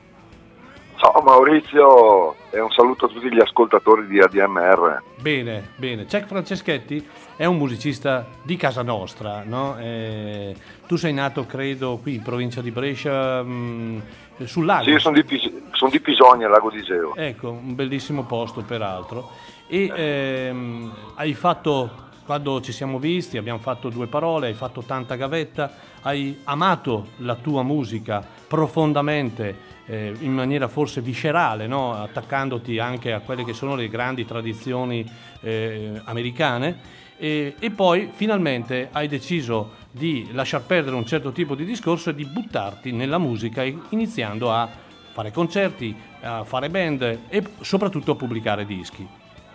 Ciao 1.02 1.20
Maurizio 1.20 2.36
e 2.50 2.60
un 2.60 2.70
saluto 2.70 3.06
a 3.06 3.08
tutti 3.08 3.28
gli 3.28 3.40
ascoltatori 3.40 4.06
di 4.06 4.20
ADMR. 4.20 5.02
Bene, 5.20 5.70
bene. 5.74 6.06
Cech 6.06 6.28
Franceschetti 6.28 7.04
è 7.34 7.44
un 7.44 7.56
musicista 7.56 8.24
di 8.40 8.56
casa 8.56 8.82
nostra, 8.82 9.42
no? 9.44 9.76
eh, 9.80 10.54
tu 10.86 10.94
sei 10.94 11.12
nato, 11.12 11.44
credo, 11.44 11.98
qui 12.00 12.14
in 12.14 12.22
provincia 12.22 12.60
di 12.60 12.70
Brescia, 12.70 13.42
mh, 13.42 13.50
mm, 13.50 14.44
sul 14.44 14.64
lago. 14.64 14.84
Sì, 14.84 14.96
sono 15.00 15.16
di, 15.16 15.24
Pis- 15.24 15.50
son 15.72 15.90
di 15.90 15.98
Pisogna, 15.98 16.46
lago 16.46 16.70
di 16.70 16.78
Iseo. 16.78 17.16
Ecco, 17.16 17.50
un 17.50 17.74
bellissimo 17.74 18.22
posto 18.22 18.62
peraltro. 18.62 19.30
E 19.66 19.92
ehm, 19.92 20.94
hai 21.16 21.34
fatto 21.34 22.10
quando 22.24 22.60
ci 22.60 22.70
siamo 22.70 23.00
visti 23.00 23.36
abbiamo 23.36 23.58
fatto 23.58 23.88
due 23.88 24.06
parole, 24.06 24.46
hai 24.46 24.54
fatto 24.54 24.82
tanta 24.82 25.16
gavetta, 25.16 25.72
hai 26.02 26.42
amato 26.44 27.08
la 27.16 27.34
tua 27.34 27.64
musica 27.64 28.24
profondamente 28.46 29.71
eh, 29.86 30.14
in 30.20 30.32
maniera 30.32 30.68
forse 30.68 31.00
viscerale, 31.00 31.66
no? 31.66 31.94
attaccandoti 31.94 32.78
anche 32.78 33.12
a 33.12 33.20
quelle 33.20 33.44
che 33.44 33.52
sono 33.52 33.74
le 33.74 33.88
grandi 33.88 34.24
tradizioni 34.24 35.04
eh, 35.40 36.00
americane. 36.04 37.00
E, 37.16 37.54
e, 37.58 37.70
poi 37.70 38.10
finalmente 38.12 38.88
hai 38.90 39.06
deciso 39.06 39.74
di 39.90 40.30
lasciar 40.32 40.62
perdere 40.62 40.96
un 40.96 41.06
certo 41.06 41.30
tipo 41.30 41.54
di 41.54 41.64
discorso 41.64 42.10
e 42.10 42.14
di 42.14 42.24
buttarti 42.24 42.90
nella 42.90 43.18
musica, 43.18 43.62
iniziando 43.62 44.50
a 44.50 44.68
fare 45.12 45.30
concerti, 45.30 45.94
a 46.22 46.42
fare 46.44 46.68
band 46.68 47.18
e 47.28 47.44
soprattutto 47.60 48.12
a 48.12 48.16
pubblicare 48.16 48.64
dischi. 48.64 49.06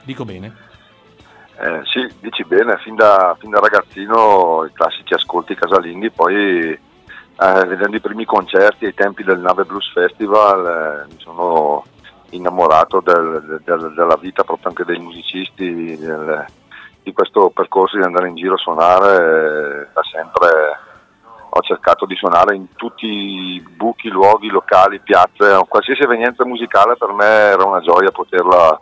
Dico 0.04 0.24
bene? 0.24 0.66
Eh, 1.60 1.82
sì, 1.86 2.08
dici 2.22 2.46
bene, 2.46 2.78
fin 2.78 2.96
da, 2.96 3.36
fin 3.40 3.50
da, 3.50 3.60
ragazzino 3.60 4.64
i 4.66 4.72
classici 4.72 5.14
ascolti 5.14 5.56
casalinghi, 5.56 6.12
poi 6.12 6.80
eh, 7.40 7.66
vedendo 7.66 7.96
i 7.96 8.02
primi 8.02 8.26
concerti 8.26 8.86
ai 8.86 8.94
tempi 8.94 9.24
del 9.24 9.40
Nave 9.40 9.66
Blues 9.66 9.92
Festival 9.92 11.06
eh, 11.08 11.14
mi 11.14 11.20
sono 11.20 11.84
innamorato 12.32 13.02
del, 13.02 13.62
del, 13.64 13.94
della 13.96 14.18
vita 14.18 14.44
proprio 14.44 14.70
anche 14.70 14.84
dei 14.84 15.00
musicisti, 15.00 15.98
del, 15.98 16.46
di 17.04 17.14
questo 17.14 17.50
percorso 17.52 17.98
di 17.98 18.04
andare 18.04 18.28
in 18.28 18.36
giro 18.36 18.56
a 18.56 18.58
suonare, 18.58 19.16
eh, 19.16 19.88
da 19.94 20.02
sempre 20.12 20.86
ho 21.50 21.62
cercato 21.62 22.06
di 22.06 22.16
suonare 22.16 22.56
in 22.56 22.76
tutti 22.76 23.06
i 23.08 23.62
buchi, 23.62 24.10
luoghi, 24.10 24.48
locali, 24.50 25.00
piazze, 25.00 25.60
qualsiasi 25.68 26.04
evenienza 26.04 26.46
musicale 26.46 26.96
per 26.98 27.12
me 27.14 27.26
era 27.26 27.64
una 27.64 27.80
gioia 27.80 28.12
poterla, 28.12 28.80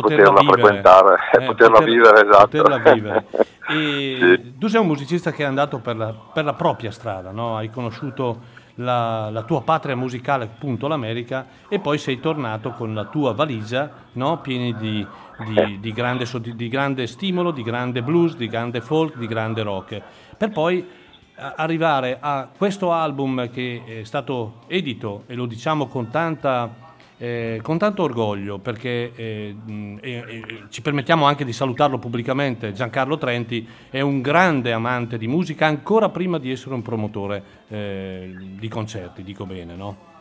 poterla, 0.00 0.30
poterla 0.30 0.52
frequentare, 0.52 1.16
eh, 1.32 1.44
poterla 1.46 1.78
poter, 1.78 1.90
vivere, 1.90 2.26
esatto. 2.26 2.46
Poterla 2.48 2.92
vivere. 2.92 3.26
sì. 3.68 4.54
Tu 4.58 4.66
sei 4.66 4.80
un 4.80 4.86
musicista 4.86 5.30
che 5.30 5.44
è 5.44 5.46
andato 5.46 5.78
per 5.78 5.96
la, 5.96 6.12
per 6.12 6.44
la 6.44 6.54
propria 6.54 6.90
strada, 6.90 7.30
no? 7.30 7.56
hai 7.56 7.70
conosciuto 7.70 8.62
la, 8.76 9.30
la, 9.30 9.42
tua 9.42 9.62
patria 9.62 9.94
musicale, 9.94 10.44
appunto 10.44 10.88
l'America, 10.88 11.46
e 11.68 11.78
poi 11.78 11.98
sei 11.98 12.18
tornato 12.18 12.70
con 12.70 12.92
la 12.92 13.04
tua 13.04 13.32
valigia 13.32 13.88
no? 14.12 14.40
piena 14.40 14.76
di, 14.76 15.06
di, 15.46 15.78
di, 15.78 15.92
grande, 15.92 16.26
di 16.42 16.68
grande 16.68 17.06
stimolo, 17.06 17.52
di 17.52 17.62
grande 17.62 18.02
blues, 18.02 18.34
di 18.34 18.48
grande 18.48 18.80
folk, 18.80 19.16
di 19.16 19.28
grande 19.28 19.62
rock, 19.62 20.02
per 20.36 20.50
poi 20.50 21.02
arrivare 21.36 22.18
a 22.20 22.48
questo 22.56 22.92
album 22.92 23.50
che 23.50 23.82
è 23.84 24.04
stato 24.04 24.62
edito 24.68 25.24
e 25.26 25.34
lo 25.34 25.46
diciamo 25.46 25.88
con, 25.88 26.08
tanta, 26.08 26.72
eh, 27.18 27.60
con 27.62 27.78
tanto 27.78 28.02
orgoglio 28.02 28.58
perché 28.58 29.12
eh, 29.14 29.56
eh, 30.00 30.64
ci 30.68 30.82
permettiamo 30.82 31.26
anche 31.26 31.44
di 31.44 31.52
salutarlo 31.52 31.98
pubblicamente, 31.98 32.72
Giancarlo 32.72 33.18
Trenti 33.18 33.68
è 33.90 34.00
un 34.00 34.20
grande 34.20 34.72
amante 34.72 35.18
di 35.18 35.28
musica 35.28 35.66
ancora 35.66 36.08
prima 36.08 36.38
di 36.38 36.50
essere 36.50 36.74
un 36.74 36.82
promotore 36.82 37.42
eh, 37.68 38.34
di 38.58 38.68
concerti, 38.68 39.22
dico 39.22 39.46
bene, 39.46 39.74
no? 39.74 40.12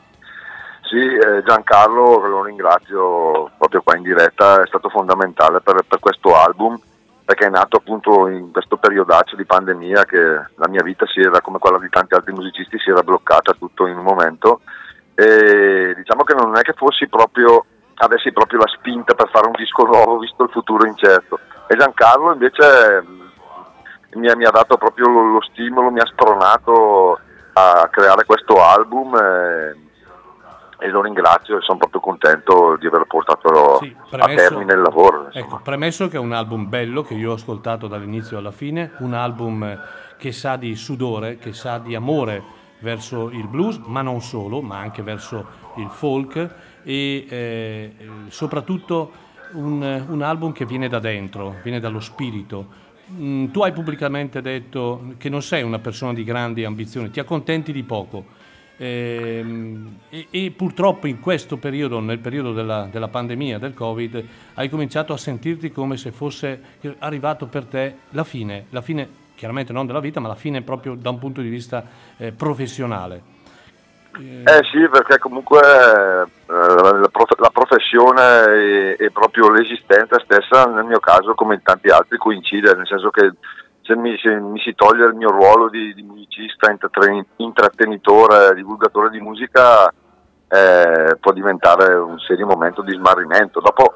Sì, 0.81 0.97
eh, 0.97 1.41
Giancarlo, 1.43 2.27
lo 2.27 2.43
ringrazio 2.43 3.49
proprio 3.57 3.81
qua 3.81 3.95
in 3.97 4.03
diretta, 4.03 4.61
è 4.61 4.67
stato 4.67 4.89
fondamentale 4.89 5.61
per, 5.61 5.83
per 5.87 5.99
questo 5.99 6.35
album 6.35 6.79
perché 7.25 7.45
è 7.45 7.49
nato 7.49 7.77
appunto 7.77 8.27
in 8.27 8.51
questo 8.51 8.75
periodaccio 8.77 9.37
di 9.37 9.45
pandemia 9.45 10.03
che 10.03 10.19
la 10.19 10.67
mia 10.67 10.83
vita 10.83 11.05
si 11.07 11.21
era, 11.21 11.39
come 11.39 11.57
quella 11.57 11.79
di 11.79 11.89
tanti 11.89 12.13
altri 12.13 12.33
musicisti, 12.33 12.77
si 12.79 12.89
era 12.89 13.01
bloccata 13.01 13.53
tutto 13.53 13.87
in 13.87 13.97
un 13.97 14.03
momento 14.03 14.59
e 15.15 15.93
diciamo 15.95 16.23
che 16.23 16.33
non 16.33 16.55
è 16.57 16.61
che 16.61 16.73
fossi 16.73 17.07
proprio, 17.07 17.65
avessi 17.95 18.31
proprio 18.31 18.59
la 18.59 18.67
spinta 18.67 19.13
per 19.13 19.29
fare 19.29 19.47
un 19.47 19.53
disco 19.55 19.83
nuovo 19.83 20.17
visto 20.17 20.43
il 20.43 20.49
futuro 20.49 20.87
incerto 20.87 21.39
e 21.67 21.75
Giancarlo 21.75 22.33
invece 22.33 23.03
mi, 24.15 24.29
mi 24.35 24.45
ha 24.45 24.51
dato 24.51 24.77
proprio 24.77 25.07
lo, 25.09 25.23
lo, 25.33 25.41
stimolo, 25.41 25.91
mi 25.91 25.99
ha 25.99 26.05
spronato 26.05 27.19
a 27.53 27.87
creare 27.91 28.25
questo 28.25 28.61
album. 28.63 29.15
E, 29.15 29.77
e 30.79 30.89
lo 30.89 31.01
ringrazio 31.01 31.57
e 31.57 31.61
sono 31.61 31.77
proprio 31.77 32.01
contento 32.01 32.75
di 32.77 32.87
averlo 32.87 33.05
portato 33.05 33.77
sì, 33.79 33.95
premesso, 34.09 34.45
a 34.45 34.49
termine 34.49 34.73
il 34.73 34.81
lavoro. 34.81 35.29
Ecco, 35.31 35.61
premesso 35.63 36.09
che 36.09 36.17
è 36.17 36.19
un 36.19 36.33
album 36.33 36.67
bello 36.67 37.03
che 37.03 37.13
io 37.13 37.31
ho 37.31 37.35
ascoltato 37.35 37.87
dall'inizio 37.87 38.37
alla 38.37 38.51
fine, 38.51 38.91
un 38.97 39.13
album 39.13 39.79
che 40.17 40.33
sa 40.33 40.57
di 40.57 40.75
sudore, 40.75 41.37
che 41.37 41.53
sa 41.53 41.77
di 41.77 41.95
amore 41.95 42.43
verso 42.83 43.31
il 43.31 43.47
blues, 43.47 43.79
ma 43.85 44.03
non 44.03 44.21
solo, 44.21 44.61
ma 44.61 44.77
anche 44.77 45.01
verso 45.01 45.61
il 45.77 45.87
folk 45.89 46.55
e 46.83 47.25
eh, 47.27 47.91
soprattutto 48.27 49.11
un, 49.53 50.05
un, 50.07 50.21
album 50.21 50.51
che 50.51 50.65
viene 50.65 50.87
da 50.87 50.99
dentro, 50.99 51.55
viene 51.63 51.79
dallo 51.79 51.99
spirito. 51.99 52.81
Mm, 53.11 53.47
tu 53.47 53.63
hai 53.63 53.71
pubblicamente 53.71 54.41
detto 54.41 55.15
che 55.17 55.29
non 55.29 55.41
sei 55.41 55.63
una 55.63 55.79
persona 55.79 56.13
di 56.13 56.23
grandi 56.23 56.63
ambizioni, 56.63 57.09
ti 57.09 57.19
accontenti 57.19 57.71
di 57.71 57.83
poco 57.83 58.41
Ehm, 58.77 59.99
e, 60.09 60.27
e, 60.29 60.51
purtroppo 60.51 61.07
in 61.07 61.19
questo 61.19 61.57
periodo, 61.57 61.99
nel 61.99 62.19
periodo 62.19 62.53
della, 62.53 62.89
della, 62.91 63.07
pandemia, 63.07 63.59
del 63.59 63.73
Covid, 63.73 64.25
hai 64.55 64.69
cominciato 64.69 65.13
a 65.13 65.17
sentirti 65.17 65.71
come 65.71 65.95
se 65.95 66.11
fosse 66.11 66.59
arrivato 66.99 67.45
per 67.45 67.65
te 67.65 67.95
la 68.09 68.23
fine, 68.23 68.65
la 68.69 68.81
fine 68.81 69.21
chiaramente 69.43 69.73
non 69.73 69.85
della 69.85 69.99
vita, 69.99 70.21
ma 70.21 70.29
la 70.29 70.35
fine 70.35 70.61
proprio 70.61 70.95
da 70.95 71.09
un 71.09 71.19
punto 71.19 71.41
di 71.41 71.49
vista 71.49 71.83
eh, 72.15 72.31
professionale. 72.31 73.31
Eh 74.15 74.63
sì, 74.71 74.87
perché 74.89 75.17
comunque 75.17 75.59
eh, 75.59 76.25
la, 76.45 77.09
prof- 77.11 77.39
la, 77.39 77.49
professione 77.51 78.45
e, 78.45 78.95
e, 78.97 79.11
proprio 79.11 79.49
l'esistenza 79.49 80.17
stessa, 80.23 80.63
nel 80.65 80.85
mio 80.85 80.99
caso 80.99 81.33
come 81.33 81.55
in 81.55 81.61
tanti 81.61 81.89
altri, 81.89 82.17
coincide, 82.17 82.73
nel 82.73 82.87
senso 82.87 83.09
che 83.09 83.33
se 83.81 83.97
mi, 83.97 84.17
se 84.17 84.33
mi, 84.39 84.61
si 84.61 84.73
toglie 84.75 85.07
il 85.07 85.15
mio 85.15 85.31
ruolo 85.31 85.67
di, 85.67 85.93
di 85.93 86.03
musicista, 86.03 86.73
intrattenitore, 87.37 88.53
divulgatore 88.55 89.09
di 89.09 89.19
musica, 89.19 89.91
eh, 90.47 91.17
può 91.19 91.33
diventare 91.33 91.95
un 91.95 92.17
serio 92.19 92.45
momento 92.45 92.81
di 92.81 92.93
smarrimento. 92.93 93.59
Dopo 93.59 93.93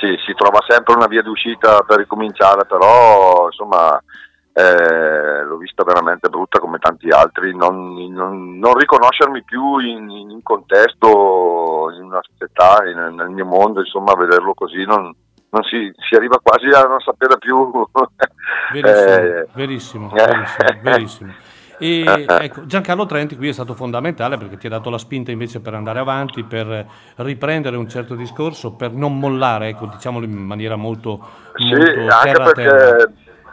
sì, 0.00 0.16
si 0.26 0.34
trova 0.34 0.58
sempre 0.68 0.96
una 0.96 1.06
via 1.06 1.22
d'uscita 1.22 1.82
per 1.86 1.98
ricominciare, 1.98 2.66
però 2.66 3.46
insomma 3.46 4.02
eh, 4.52 5.44
l'ho 5.44 5.56
vista 5.56 5.84
veramente 5.84 6.28
brutta 6.28 6.58
come 6.58 6.78
tanti 6.78 7.08
altri, 7.10 7.54
non, 7.54 7.94
non, 8.12 8.58
non 8.58 8.76
riconoscermi 8.76 9.42
più 9.44 9.78
in, 9.78 10.10
in, 10.10 10.42
contesto, 10.42 11.90
in 11.96 12.04
una 12.04 12.20
società, 12.22 12.84
in, 12.86 13.14
nel 13.14 13.28
mio 13.28 13.46
mondo, 13.46 13.80
insomma 13.80 14.14
vederlo 14.14 14.54
così 14.54 14.84
non, 14.84 15.14
non 15.50 15.62
si, 15.62 15.92
si, 16.08 16.14
arriva 16.14 16.40
quasi 16.42 16.66
a 16.66 16.86
non 16.86 17.00
sapere 17.00 17.38
più. 17.38 17.70
verissimo, 18.72 19.14
eh, 19.14 19.48
verissimo, 19.52 20.08
verissimo, 20.08 20.80
verissimo. 20.82 21.32
E 21.82 22.04
ecco, 22.28 22.66
Giancarlo 22.66 23.06
Trenti 23.06 23.38
qui 23.38 23.48
è 23.48 23.52
stato 23.52 23.72
fondamentale 23.72 24.36
perché 24.36 24.58
ti 24.58 24.66
ha 24.66 24.68
dato 24.68 24.90
la 24.90 24.98
spinta 24.98 25.30
invece 25.30 25.60
per 25.60 25.72
andare 25.72 25.98
avanti, 25.98 26.44
per 26.44 26.86
riprendere 27.16 27.78
un 27.78 27.88
certo 27.88 28.14
discorso, 28.14 28.72
per 28.72 28.92
non 28.92 29.18
mollare, 29.18 29.68
ecco, 29.68 29.86
diciamolo 29.86 30.26
in 30.26 30.32
maniera 30.32 30.76
molto, 30.76 31.26
sì, 31.54 31.70
molto 31.70 32.00
anche 32.00 32.32
terra 32.32 32.50
perché. 32.50 33.12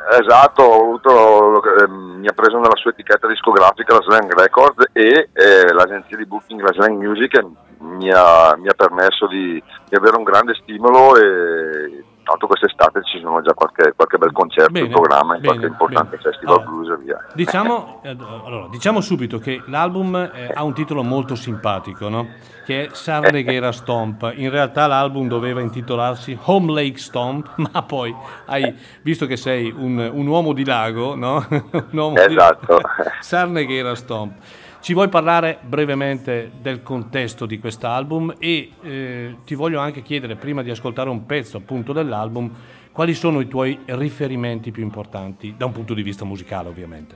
Esatto, 0.10 0.64
avuto, 0.64 1.62
eh, 1.64 1.88
mi 1.90 2.28
ha 2.28 2.34
preso 2.34 2.58
nella 2.58 2.78
sua 2.78 2.92
etichetta 2.92 3.28
discografica 3.28 3.96
la 3.96 4.02
Slang 4.04 4.34
Records 4.34 4.90
e 4.94 5.30
eh, 5.34 5.74
l'agenzia 5.74 6.16
di 6.16 6.26
booking, 6.26 6.62
la 6.62 6.72
Slang 6.72 6.98
Music, 6.98 7.46
mi 7.80 8.10
ha, 8.10 8.56
mi 8.58 8.70
ha 8.70 8.74
permesso 8.74 9.28
di, 9.28 9.62
di, 9.90 9.96
avere 9.96 10.16
un 10.16 10.24
grande 10.24 10.54
stimolo 10.62 11.18
e 11.18 12.06
tanto 12.28 12.48
quest'estate 12.48 13.02
ci 13.04 13.20
sono 13.22 13.42
già 13.42 13.54
qualche, 13.54 13.94
qualche 13.96 14.18
bel 14.18 14.34
concerto 14.34 14.72
bene, 14.72 14.88
in 14.88 14.92
programma 14.92 15.36
bene, 15.36 15.48
qualche 15.48 15.66
importante 15.68 16.18
bene. 16.18 16.22
festival 16.22 16.56
allora, 16.56 16.70
blues 16.70 16.90
e 16.90 17.04
via. 17.04 17.26
Diciamo, 17.34 18.02
eh, 18.04 18.10
allora, 18.10 18.68
diciamo 18.70 19.00
subito 19.00 19.40
che 19.40 19.64
l'album 19.68 20.16
eh, 20.34 20.52
ha 20.54 20.64
un 20.64 20.74
titolo 20.74 21.04
molto 21.04 21.36
simpatico, 21.36 22.10
no? 22.10 22.28
che 22.66 22.88
è 22.88 22.90
Sarneghera 22.92 23.72
Stomp. 23.72 24.30
In 24.36 24.50
realtà 24.50 24.88
l'album 24.88 25.30
doveva 25.30 25.62
intitolarsi 25.62 26.38
Home 26.44 26.74
Lake 26.74 26.98
Stomp, 26.98 27.54
ma 27.72 27.82
poi 27.84 28.14
hai 28.48 28.76
visto 29.02 29.26
che 29.26 29.38
sei 29.38 29.74
un, 29.76 29.98
un 29.98 30.28
uomo 30.28 30.52
di 30.52 30.66
lago, 30.66 31.16
no? 31.16 31.46
un 31.50 31.88
uomo 31.92 32.18
esatto. 32.18 32.76
Di... 32.76 32.84
Sarneghera 33.22 33.96
Stomp. 33.96 34.34
Ci 34.80 34.94
vuoi 34.94 35.10
parlare 35.10 35.60
brevemente 35.62 36.52
del 36.62 36.82
contesto 36.82 37.46
di 37.46 37.60
quest'album 37.60 38.36
e 38.40 38.72
eh, 38.82 39.36
ti 39.44 39.56
voglio 39.56 39.80
anche 39.80 40.02
chiedere, 40.02 40.36
prima 40.36 40.62
di 40.62 40.70
ascoltare 40.70 41.10
un 41.10 41.26
pezzo 41.26 41.58
appunto 41.58 41.92
dell'album, 41.94 42.50
quali 42.94 43.14
sono 43.14 43.42
i 43.42 43.48
tuoi 43.48 43.78
riferimenti 43.86 44.72
più 44.72 44.84
importanti 44.84 45.56
da 45.58 45.66
un 45.66 45.74
punto 45.74 45.94
di 45.94 46.04
vista 46.04 46.24
musicale 46.26 46.70
ovviamente? 46.70 47.16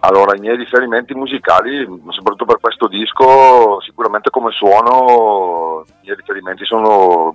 Allora, 0.00 0.36
i 0.36 0.40
miei 0.40 0.56
riferimenti 0.56 1.14
musicali, 1.14 1.82
soprattutto 2.10 2.44
per 2.44 2.60
questo 2.60 2.88
disco, 2.88 3.80
sicuramente 3.80 4.28
come 4.28 4.50
suono, 4.50 5.82
i 5.86 6.04
miei 6.04 6.16
riferimenti 6.16 6.66
sono 6.66 7.34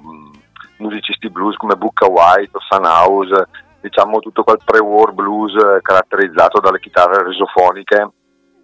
musicisti 0.78 1.32
blues 1.32 1.56
come 1.56 1.76
Bucca 1.76 2.08
White 2.08 2.52
o 2.52 2.60
Sun 2.60 2.86
House, 2.86 3.48
diciamo 3.82 4.20
tutto 4.20 4.44
quel 4.44 4.60
pre-war 4.64 5.14
blues 5.14 5.54
caratterizzato 5.82 6.60
dalle 6.60 6.80
chitarre 6.80 7.24
risofoniche 7.24 8.12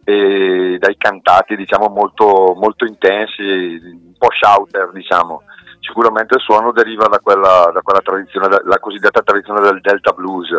e 0.06 0.78
dai 0.80 0.96
cantati 0.98 1.56
diciamo 1.56 1.90
molto, 1.90 2.54
molto 2.56 2.86
intensi, 2.86 3.42
un 3.42 4.14
po' 4.18 4.30
shouter 4.32 4.92
diciamo. 4.94 5.42
Sicuramente 5.80 6.36
il 6.36 6.42
suono 6.42 6.72
deriva 6.72 7.08
da 7.08 7.20
quella, 7.20 7.70
da 7.74 7.82
quella 7.82 8.02
tradizione, 8.02 8.48
la 8.64 8.80
cosiddetta 8.80 9.22
tradizione 9.22 9.62
del 9.62 9.82
Delta 9.82 10.12
Blues. 10.12 10.50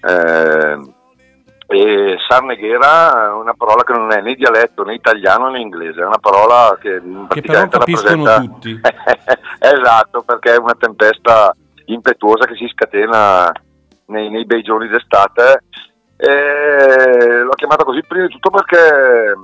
Eh, 0.00 0.94
e 1.70 2.16
Sarneghera 2.26 3.26
è 3.26 3.32
una 3.32 3.52
parola 3.52 3.84
che 3.84 3.92
non 3.92 4.10
è 4.10 4.22
né 4.22 4.34
dialetto 4.34 4.84
né 4.84 4.94
italiano 4.94 5.50
né 5.50 5.60
inglese, 5.60 6.00
è 6.00 6.06
una 6.06 6.18
parola 6.18 6.78
che, 6.80 7.02
che 7.28 7.42
però 7.42 7.68
capiscono 7.68 8.24
rappresenta... 8.24 8.38
tutti. 8.40 8.80
esatto, 9.58 10.22
perché 10.22 10.54
è 10.54 10.58
una 10.58 10.74
tempesta 10.78 11.54
impetuosa 11.86 12.46
che 12.46 12.54
si 12.54 12.68
scatena 12.68 13.52
nei, 14.06 14.30
nei 14.30 14.46
bei 14.46 14.62
giorni 14.62 14.88
d'estate 14.88 15.64
e 16.20 17.42
l'ho 17.44 17.54
chiamata 17.54 17.84
così 17.84 18.02
prima 18.02 18.26
di 18.26 18.32
tutto 18.32 18.50
perché 18.50 19.36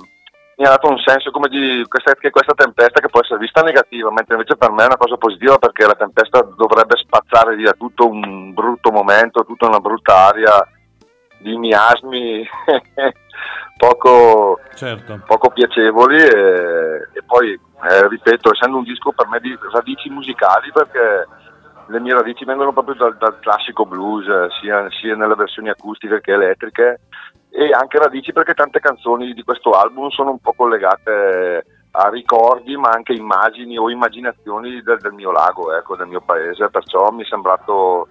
mi 0.57 0.65
ha 0.65 0.69
dato 0.69 0.89
un 0.89 0.99
senso 0.99 1.31
come 1.31 1.47
di 1.47 1.83
questa, 1.87 2.13
che 2.15 2.29
questa 2.29 2.53
tempesta 2.53 2.99
che 2.99 3.09
può 3.09 3.21
essere 3.21 3.39
vista 3.39 3.61
negativa, 3.61 4.11
mentre 4.11 4.35
invece 4.35 4.57
per 4.57 4.71
me 4.71 4.83
è 4.83 4.87
una 4.87 4.97
cosa 4.97 5.15
positiva 5.15 5.57
perché 5.57 5.85
la 5.85 5.95
tempesta 5.95 6.41
dovrebbe 6.41 6.97
spazzare 6.97 7.55
via 7.55 7.73
tutto 7.73 8.07
un 8.07 8.53
brutto 8.53 8.91
momento, 8.91 9.45
tutta 9.45 9.67
una 9.67 9.79
brutta 9.79 10.27
aria 10.27 10.67
di 11.39 11.57
miasmi 11.57 12.47
poco, 13.77 14.59
certo. 14.75 15.21
poco, 15.25 15.49
piacevoli 15.49 16.17
e, 16.17 17.09
e 17.13 17.23
poi, 17.25 17.51
eh, 17.51 18.07
ripeto, 18.07 18.51
essendo 18.51 18.77
un 18.77 18.83
disco 18.83 19.11
per 19.11 19.27
me 19.27 19.39
di 19.39 19.57
radici 19.71 20.09
musicali 20.09 20.71
perché 20.71 21.27
le 21.87 21.99
mie 21.99 22.13
radici 22.13 22.45
vengono 22.45 22.73
proprio 22.73 22.95
dal, 22.95 23.17
dal 23.17 23.39
classico 23.39 23.85
blues, 23.85 24.25
sia, 24.59 24.87
sia, 24.89 25.15
nelle 25.15 25.35
versioni 25.35 25.69
acustiche 25.69 26.21
che 26.21 26.33
elettriche, 26.33 27.01
e 27.49 27.71
anche 27.71 27.99
radici 27.99 28.33
perché 28.33 28.53
tante 28.53 28.79
canzoni 28.79 29.33
di 29.33 29.43
questo 29.43 29.71
album 29.71 30.09
sono 30.09 30.31
un 30.31 30.39
po' 30.39 30.53
collegate 30.53 31.65
a 31.91 32.09
ricordi, 32.09 32.75
ma 32.75 32.89
anche 32.89 33.13
immagini 33.13 33.77
o 33.77 33.89
immaginazioni 33.89 34.81
del, 34.81 34.99
del 34.99 35.13
mio 35.13 35.31
lago, 35.31 35.73
ecco, 35.73 35.95
del 35.95 36.07
mio 36.07 36.21
paese, 36.21 36.69
perciò 36.69 37.09
mi 37.11 37.23
è 37.23 37.25
sembrato 37.25 38.07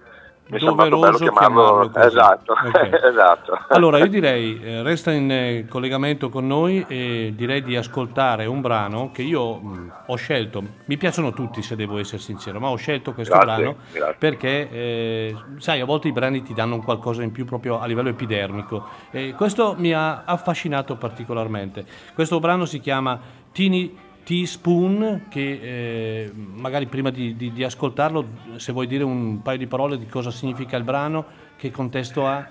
mi 0.47 0.59
bello 0.59 0.99
chiamarlo, 0.99 1.17
chiamarlo 1.17 1.91
esatto, 1.95 2.53
okay. 2.53 2.91
esatto. 3.09 3.57
Allora 3.69 3.97
io 3.97 4.07
direi 4.07 4.61
eh, 4.61 4.83
resta 4.83 5.11
in 5.11 5.31
eh, 5.31 5.65
collegamento 5.67 6.29
con 6.29 6.45
noi 6.45 6.85
e 6.87 7.33
direi 7.35 7.63
di 7.63 7.75
ascoltare 7.75 8.45
un 8.45 8.61
brano 8.61 9.09
che 9.11 9.23
io 9.23 9.55
mh, 9.55 9.93
ho 10.05 10.15
scelto, 10.15 10.63
mi 10.85 10.97
piacciono 10.97 11.31
tutti 11.31 11.63
se 11.63 11.75
devo 11.75 11.97
essere 11.97 12.21
sincero, 12.21 12.59
ma 12.59 12.69
ho 12.69 12.75
scelto 12.75 13.13
questo 13.13 13.33
Grazie, 13.37 13.63
brano 13.63 13.77
grazie. 13.91 14.15
perché 14.19 14.69
eh, 14.69 15.35
sai 15.57 15.81
a 15.81 15.85
volte 15.85 16.09
i 16.09 16.11
brani 16.11 16.43
ti 16.43 16.53
danno 16.53 16.75
un 16.75 16.83
qualcosa 16.83 17.23
in 17.23 17.31
più 17.31 17.45
proprio 17.45 17.79
a 17.79 17.85
livello 17.87 18.09
epidermico 18.09 18.87
e 19.09 19.33
questo 19.35 19.73
mi 19.77 19.93
ha 19.93 20.25
affascinato 20.25 20.95
particolarmente. 20.95 21.85
Questo 22.13 22.39
brano 22.39 22.65
si 22.65 22.79
chiama 22.79 23.19
Tini 23.51 23.97
Teaspoon 24.25 25.27
che 25.29 25.59
eh, 25.61 26.31
magari 26.33 26.87
prima 26.87 27.11
di, 27.11 27.35
di, 27.35 27.53
di, 27.53 27.63
ascoltarlo 27.63 28.25
se 28.55 28.73
vuoi 28.73 28.87
dire 28.87 29.03
un 29.03 29.43
paio 29.43 29.59
di 29.59 29.67
parole 29.67 29.99
di 29.99 30.07
cosa 30.07 30.31
significa 30.31 30.75
il 30.77 30.83
brano, 30.83 31.25
che 31.55 31.69
contesto 31.69 32.25
ha? 32.25 32.43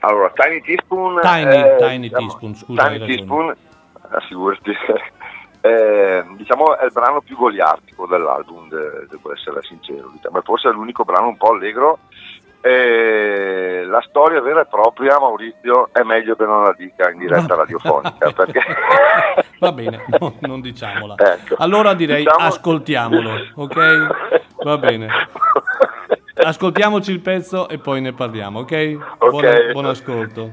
Allora, 0.00 0.32
Tiny 0.34 0.60
Teaspoon 0.60 1.20
Tiny, 1.20 1.54
eh, 1.54 1.76
Tiny 1.78 2.00
diciamo, 2.00 2.26
Teaspoon, 2.26 2.54
scusa 2.56 2.88
Tiny 2.88 3.06
Teaspoon, 3.06 3.56
figurati 4.26 4.70
eh, 5.60 6.24
diciamo 6.36 6.76
è 6.76 6.84
il 6.84 6.92
brano 6.92 7.20
più 7.20 7.36
goliartico 7.36 8.08
dell'album, 8.08 8.68
de, 8.68 9.06
devo 9.08 9.32
essere 9.32 9.62
sincero 9.62 10.10
diciamo, 10.12 10.40
forse 10.42 10.68
è 10.68 10.72
l'unico 10.72 11.04
brano 11.04 11.28
un 11.28 11.36
po' 11.36 11.52
allegro 11.52 12.00
e 12.60 13.84
la 13.86 14.00
storia 14.08 14.40
vera 14.40 14.62
e 14.62 14.66
propria, 14.66 15.18
Maurizio, 15.18 15.90
è 15.92 16.02
meglio 16.02 16.34
che 16.36 16.44
non 16.44 16.62
la 16.62 16.74
dica 16.76 17.10
in 17.10 17.18
diretta 17.18 17.54
radiofonica. 17.54 18.30
perché... 18.34 18.60
Va 19.62 19.70
bene, 19.70 20.04
no, 20.18 20.34
non 20.40 20.60
diciamola. 20.60 21.14
Ecco. 21.16 21.54
Allora 21.58 21.94
direi 21.94 22.24
Diciamo- 22.24 22.44
ascoltiamolo, 22.46 23.30
ok? 23.54 24.06
Va 24.64 24.76
bene. 24.76 25.06
Ascoltiamoci 26.34 27.12
il 27.12 27.20
pezzo 27.20 27.68
e 27.68 27.78
poi 27.78 28.00
ne 28.00 28.12
parliamo, 28.12 28.60
ok? 28.60 28.98
Ok. 29.18 29.30
Buon, 29.30 29.44
buon 29.72 29.84
ascolto. 29.86 30.52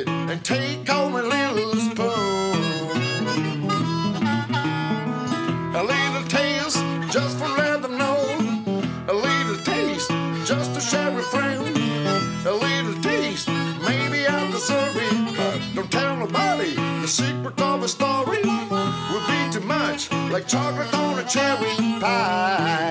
And 0.00 0.42
take 0.42 0.88
home 0.88 1.14
a 1.16 1.22
little 1.22 1.74
spoon. 1.74 2.56
A 5.74 5.82
little 5.82 6.24
taste 6.28 6.82
just 7.10 7.36
for 7.36 7.48
let 7.48 7.82
them 7.82 7.98
know. 7.98 8.16
A 9.08 9.12
little 9.12 9.58
taste 9.58 10.10
just 10.46 10.74
to 10.74 10.80
share 10.80 11.10
with 11.12 11.26
friends. 11.26 11.78
A 12.46 12.52
little 12.52 13.02
taste, 13.02 13.48
maybe 13.48 14.26
I 14.26 14.50
deserve 14.50 14.96
it. 14.96 15.36
But 15.36 15.60
don't 15.74 15.92
tell 15.92 16.16
nobody 16.16 16.74
the 16.74 17.08
secret 17.08 17.60
of 17.60 17.82
the 17.82 17.88
story. 17.88 18.42
Would 19.12 19.26
be 19.28 19.52
too 19.52 19.66
much, 19.66 20.10
like 20.30 20.48
chocolate 20.48 20.92
on 20.94 21.18
a 21.18 21.24
cherry 21.24 21.76
pie. 22.00 22.81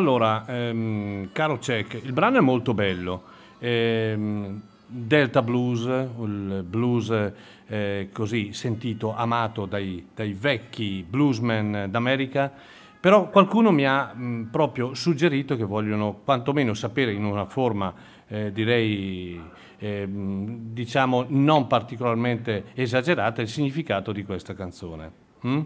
Allora, 0.00 0.46
ehm, 0.46 1.28
caro 1.30 1.58
Cech, 1.58 2.00
il 2.02 2.14
brano 2.14 2.38
è 2.38 2.40
molto 2.40 2.72
bello. 2.72 3.24
Ehm, 3.58 4.62
Delta 4.86 5.42
Blues, 5.42 5.84
il 5.84 6.64
blues 6.66 7.32
eh, 7.66 8.08
così 8.10 8.54
sentito, 8.54 9.14
amato 9.14 9.66
dai, 9.66 10.08
dai 10.14 10.32
vecchi 10.32 11.04
bluesmen 11.06 11.88
d'America, 11.90 12.50
però 12.98 13.28
qualcuno 13.28 13.72
mi 13.72 13.86
ha 13.86 14.14
mh, 14.14 14.48
proprio 14.50 14.94
suggerito 14.94 15.54
che 15.54 15.64
vogliono 15.64 16.20
quantomeno 16.24 16.72
sapere 16.72 17.12
in 17.12 17.24
una 17.24 17.44
forma, 17.44 17.92
eh, 18.26 18.52
direi, 18.52 19.38
ehm, 19.80 20.72
diciamo, 20.72 21.26
non 21.28 21.66
particolarmente 21.66 22.68
esagerata 22.72 23.42
il 23.42 23.48
significato 23.48 24.12
di 24.12 24.24
questa 24.24 24.54
canzone. 24.54 25.12
Mm? 25.46 25.60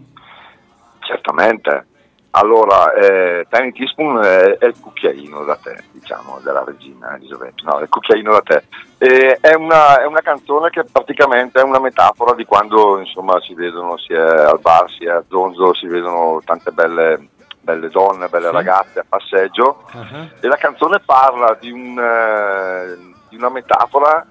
Certamente. 0.99 1.93
Allora, 2.37 2.91
eh, 2.93 3.45
Tiny 3.49 3.71
Teaspoon 3.71 4.21
è, 4.21 4.57
è 4.57 4.65
il 4.65 4.75
cucchiaino 4.79 5.45
da 5.45 5.55
te, 5.55 5.85
diciamo, 5.91 6.39
della 6.43 6.63
regina 6.65 7.15
Elisabetta. 7.15 7.63
No, 7.63 7.79
è 7.79 7.83
il 7.83 7.89
cucchiaino 7.89 8.31
da 8.31 8.41
te. 8.41 8.63
E 8.97 9.37
è, 9.39 9.53
una, 9.53 10.01
è 10.01 10.05
una 10.05 10.19
canzone 10.19 10.69
che 10.69 10.83
praticamente 10.83 11.61
è 11.61 11.63
una 11.63 11.79
metafora 11.79 12.33
di 12.33 12.43
quando 12.43 12.99
insomma 12.99 13.39
si 13.39 13.53
vedono 13.53 13.97
sia 13.97 14.49
al 14.49 14.59
bar 14.59 14.89
sia 14.91 15.15
a 15.17 15.23
Zonzo, 15.29 15.73
si 15.75 15.87
vedono 15.87 16.41
tante 16.43 16.71
belle, 16.71 17.29
belle 17.61 17.87
donne, 17.89 18.27
belle 18.27 18.47
Sì. 18.47 18.53
ragazze 18.53 18.99
a 18.99 19.05
passeggio. 19.07 19.83
Ah, 19.93 20.27
E 20.41 20.47
la 20.47 20.57
canzone 20.57 20.99
parla 21.05 21.55
di, 21.59 21.71
un, 21.71 21.97
eh, 21.97 23.13
di 23.29 23.37
una 23.37 23.49
metafora 23.49 24.25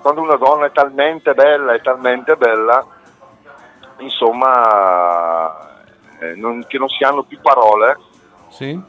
quando 0.00 0.20
una 0.20 0.36
donna 0.36 0.66
è 0.66 0.72
talmente 0.72 1.32
bella, 1.34 1.74
è 1.74 1.80
talmente 1.80 2.36
bella, 2.36 2.84
insomma, 3.98 5.74
eh, 6.20 6.34
non- 6.36 6.64
che 6.66 6.78
non 6.78 6.88
si 6.88 7.02
hanno 7.04 7.22
più 7.24 7.38
parole 7.40 7.96
Sì? 8.50 8.80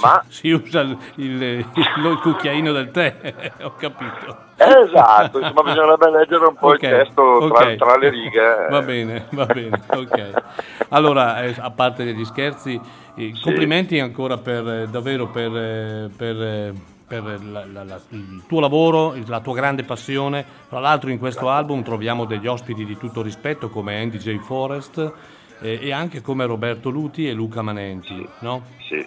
ma 0.00 0.22
si, 0.28 0.40
si 0.40 0.50
usa 0.50 0.80
il, 0.80 0.96
il, 1.16 1.42
il, 1.42 2.18
cucchiaino 2.20 2.70
del 2.72 2.90
tè, 2.90 3.52
ho 3.62 3.72
capito. 3.76 4.44
Esatto, 4.56 5.38
insomma 5.38 5.62
bisognerebbe 5.62 6.10
leggere 6.10 6.44
un 6.46 6.54
po' 6.54 6.68
Ok, 6.68 6.82
il 6.82 6.88
testo 6.88 7.50
tra, 7.50 7.64
ok. 7.66 7.76
tra 7.76 7.96
le 7.96 8.08
righe. 8.10 8.66
Va 8.68 8.82
bene, 8.82 9.26
va 9.30 9.46
bene, 9.46 9.80
ok. 9.88 10.42
Allora, 10.90 11.42
eh, 11.44 11.54
a 11.58 11.70
parte 11.70 12.04
degli 12.04 12.24
scherzi, 12.26 12.78
eh, 13.16 13.32
complimenti 13.42 13.98
ancora 13.98 14.36
per 14.36 14.68
eh, 14.68 14.86
davvero 14.88 15.28
per, 15.28 15.56
eh, 15.56 16.10
per, 16.14 16.42
eh, 16.42 16.72
per 17.06 17.22
la- 17.42 17.64
la- 17.64 17.84
la- 17.84 18.00
il 18.10 18.42
tuo 18.46 18.60
lavoro, 18.60 19.14
la 19.26 19.40
tua 19.40 19.54
grande 19.54 19.82
passione. 19.84 20.44
Tra 20.68 20.78
l'altro 20.80 21.08
in 21.08 21.18
questo 21.18 21.48
album 21.48 21.82
troviamo 21.82 22.26
degli 22.26 22.46
ospiti 22.46 22.84
di 22.84 22.98
tutto 22.98 23.22
rispetto 23.22 23.70
come 23.70 23.98
Andy 24.00 24.18
J. 24.18 24.38
Forrest 24.40 25.12
eh, 25.60 25.78
e 25.80 25.92
anche 25.92 26.20
come 26.20 26.46
Roberto 26.46 26.90
Luti 26.90 27.28
e 27.28 27.32
Luca 27.32 27.62
Manenti, 27.62 28.26
no? 28.40 28.62
Sì, 28.88 29.06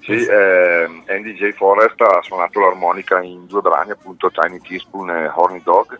sì 0.00 0.24
eh, 0.24 1.02
Andy 1.06 1.34
J. 1.34 1.52
Forrest 1.52 2.00
ha 2.00 2.20
suonato 2.22 2.60
l'armonica 2.60 3.20
in 3.22 3.46
due 3.46 3.60
brani, 3.60 3.90
appunto 3.90 4.30
Tiny 4.30 4.60
Teaspoon 4.60 5.10
e 5.10 5.30
Horny 5.34 5.62
Dog, 5.62 5.98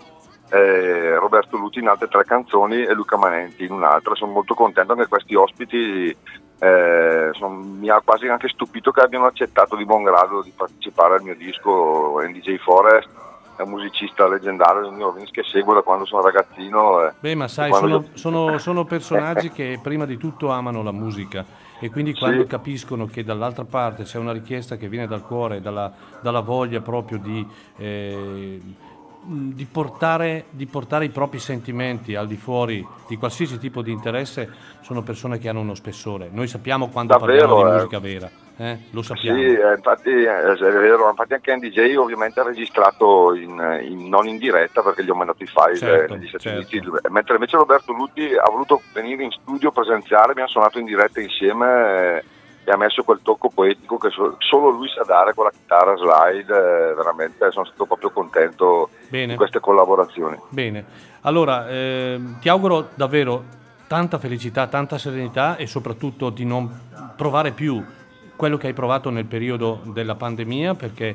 eh, 0.50 1.16
Roberto 1.16 1.56
Luti 1.56 1.78
in 1.78 1.88
altre 1.88 2.08
tre 2.08 2.24
canzoni 2.24 2.82
e 2.82 2.92
Luca 2.92 3.16
Manenti 3.16 3.64
in 3.64 3.72
un'altra. 3.72 4.14
Sono 4.14 4.32
molto 4.32 4.54
contento 4.54 4.94
che 4.94 5.06
questi 5.06 5.34
ospiti 5.34 6.16
eh, 6.58 7.30
son- 7.32 7.78
mi 7.78 7.88
ha 7.90 8.00
quasi 8.04 8.28
anche 8.28 8.48
stupito 8.48 8.92
che 8.92 9.00
abbiano 9.00 9.26
accettato 9.26 9.74
di 9.74 9.84
buon 9.84 10.04
grado 10.04 10.42
di 10.42 10.52
partecipare 10.54 11.14
al 11.14 11.22
mio 11.22 11.34
disco. 11.34 12.18
Andy 12.20 12.40
J. 12.40 12.56
Forrest 12.58 13.08
è 13.56 13.62
un 13.62 13.70
musicista 13.70 14.26
leggendario 14.28 14.88
di 14.88 14.96
New 14.96 15.06
Orleans 15.08 15.30
che 15.30 15.42
seguo 15.44 15.74
da 15.74 15.82
quando 15.82 16.04
sono 16.06 16.22
ragazzino. 16.22 17.04
eh. 17.06 17.12
Beh, 17.20 17.34
ma 17.34 17.48
sai, 17.48 17.72
sono, 17.72 17.88
io- 17.88 18.04
sono- 18.14 18.58
sono 18.58 18.84
personaggi 18.84 19.50
che 19.50 19.78
prima 19.82 20.04
di 20.06 20.16
tutto 20.16 20.50
amano 20.50 20.82
la 20.82 20.92
musica 20.92 21.44
e 21.78 21.90
quindi 21.90 22.14
quando 22.14 22.42
Sì. 22.42 22.46
capiscono 22.48 23.06
che 23.06 23.24
dall'altra 23.24 23.64
parte 23.64 24.04
c'è 24.04 24.18
una 24.18 24.32
richiesta 24.32 24.76
che 24.76 24.88
viene 24.88 25.06
dal 25.06 25.22
cuore, 25.22 25.60
dalla, 25.60 25.92
dalla 26.20 26.40
voglia 26.40 26.80
proprio 26.80 27.18
di, 27.18 27.46
eh, 27.76 28.60
di 29.24 29.66
portare, 29.70 30.46
di 30.50 30.66
portare 30.66 31.04
i 31.04 31.08
propri 31.10 31.38
sentimenti 31.38 32.16
al 32.16 32.26
di 32.26 32.36
fuori 32.36 32.84
di 33.06 33.16
qualsiasi 33.16 33.58
tipo 33.58 33.80
di 33.80 33.92
interesse, 33.92 34.50
sono 34.80 35.02
persone 35.02 35.38
che 35.38 35.48
hanno 35.48 35.60
uno 35.60 35.74
spessore. 35.74 36.28
Noi 36.32 36.48
sappiamo 36.48 36.88
quando 36.88 37.16
Davvero, 37.16 37.46
parliamo 37.46 37.62
di 37.62 37.68
eh. 37.68 37.72
musica 37.74 37.98
vera, 38.00 38.30
eh? 38.56 38.78
lo 38.90 39.02
sappiamo. 39.02 39.38
Sì, 39.38 39.44
eh, 39.44 39.74
infatti 39.74 40.10
eh, 40.10 40.52
è 40.52 40.56
vero, 40.56 41.08
infatti 41.08 41.34
anche 41.34 41.52
Andy 41.52 41.70
J 41.70 41.94
ovviamente 41.96 42.40
ha 42.40 42.44
registrato 42.44 43.34
in, 43.34 43.80
in- 43.82 44.08
non 44.08 44.26
in 44.26 44.38
diretta 44.38 44.82
perché 44.82 45.04
gli 45.04 45.10
ho 45.10 45.14
mandato 45.14 45.42
i 45.42 45.46
file 45.46 45.76
Certo, 45.76 46.14
eh, 46.14 46.16
negli 46.16 46.28
Stati 46.28 46.42
certo. 46.42 46.76
Uniti, 46.76 47.08
mentre 47.10 47.34
invece 47.34 47.56
Roberto 47.56 47.92
Lutti 47.92 48.34
ha 48.34 48.50
voluto 48.50 48.82
venire 48.92 49.22
in 49.22 49.30
studio, 49.30 49.70
presenziare, 49.70 50.32
abbiamo 50.32 50.48
suonato 50.48 50.80
in 50.80 50.86
diretta 50.86 51.20
insieme 51.20 52.16
eh, 52.16 52.24
e 52.64 52.70
ha 52.70 52.76
messo 52.76 53.02
quel 53.02 53.20
tocco 53.22 53.48
poetico 53.48 53.98
che 53.98 54.10
so- 54.10 54.36
solo 54.38 54.70
lui 54.70 54.88
sa 54.88 55.02
dare 55.04 55.34
con 55.34 55.44
la 55.44 55.50
chitarra 55.50 55.96
slide, 55.96 56.52
eh, 56.52 56.94
veramente 56.94 57.50
sono 57.50 57.64
stato 57.64 57.86
proprio 57.86 58.10
contento 58.10 58.90
Bene. 59.08 59.32
di 59.32 59.36
queste 59.36 59.58
collaborazioni. 59.60 60.38
Bene, 60.48 60.84
allora 61.22 61.68
ehm, 61.68 62.38
ti 62.40 62.48
auguro 62.48 62.88
davvero 62.94 63.44
tanta 63.88 64.18
felicità, 64.18 64.68
tanta 64.68 64.96
serenità 64.96 65.56
e 65.56 65.66
soprattutto 65.66 66.30
di 66.30 66.44
non 66.44 66.70
provare 67.16 67.50
più 67.50 67.84
quello 68.36 68.56
che 68.56 68.68
hai 68.68 68.72
provato 68.72 69.10
nel 69.10 69.26
periodo 69.26 69.80
della 69.84 70.14
pandemia 70.14 70.74
perché 70.74 71.14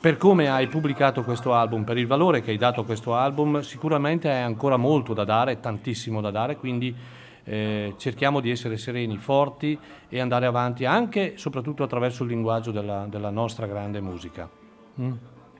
per 0.00 0.16
come 0.16 0.48
hai 0.48 0.68
pubblicato 0.68 1.24
questo 1.24 1.54
album, 1.54 1.82
per 1.82 1.96
il 1.96 2.06
valore 2.06 2.40
che 2.40 2.52
hai 2.52 2.56
dato 2.56 2.82
a 2.82 2.84
questo 2.84 3.14
album, 3.14 3.60
sicuramente 3.60 4.28
hai 4.30 4.42
ancora 4.42 4.76
molto 4.76 5.12
da 5.12 5.24
dare, 5.24 5.58
tantissimo 5.58 6.20
da 6.20 6.30
dare, 6.30 6.56
quindi 6.56 6.94
eh, 7.48 7.94
cerchiamo 7.96 8.40
di 8.40 8.50
essere 8.50 8.76
sereni, 8.76 9.16
forti 9.16 9.78
e 10.08 10.20
andare 10.20 10.44
avanti 10.44 10.84
anche 10.84 11.34
e 11.34 11.38
soprattutto 11.38 11.82
attraverso 11.82 12.22
il 12.22 12.28
linguaggio 12.28 12.70
della, 12.70 13.06
della 13.08 13.30
nostra 13.30 13.66
grande 13.66 14.00
musica. 14.00 14.48
Mm? 15.00 15.12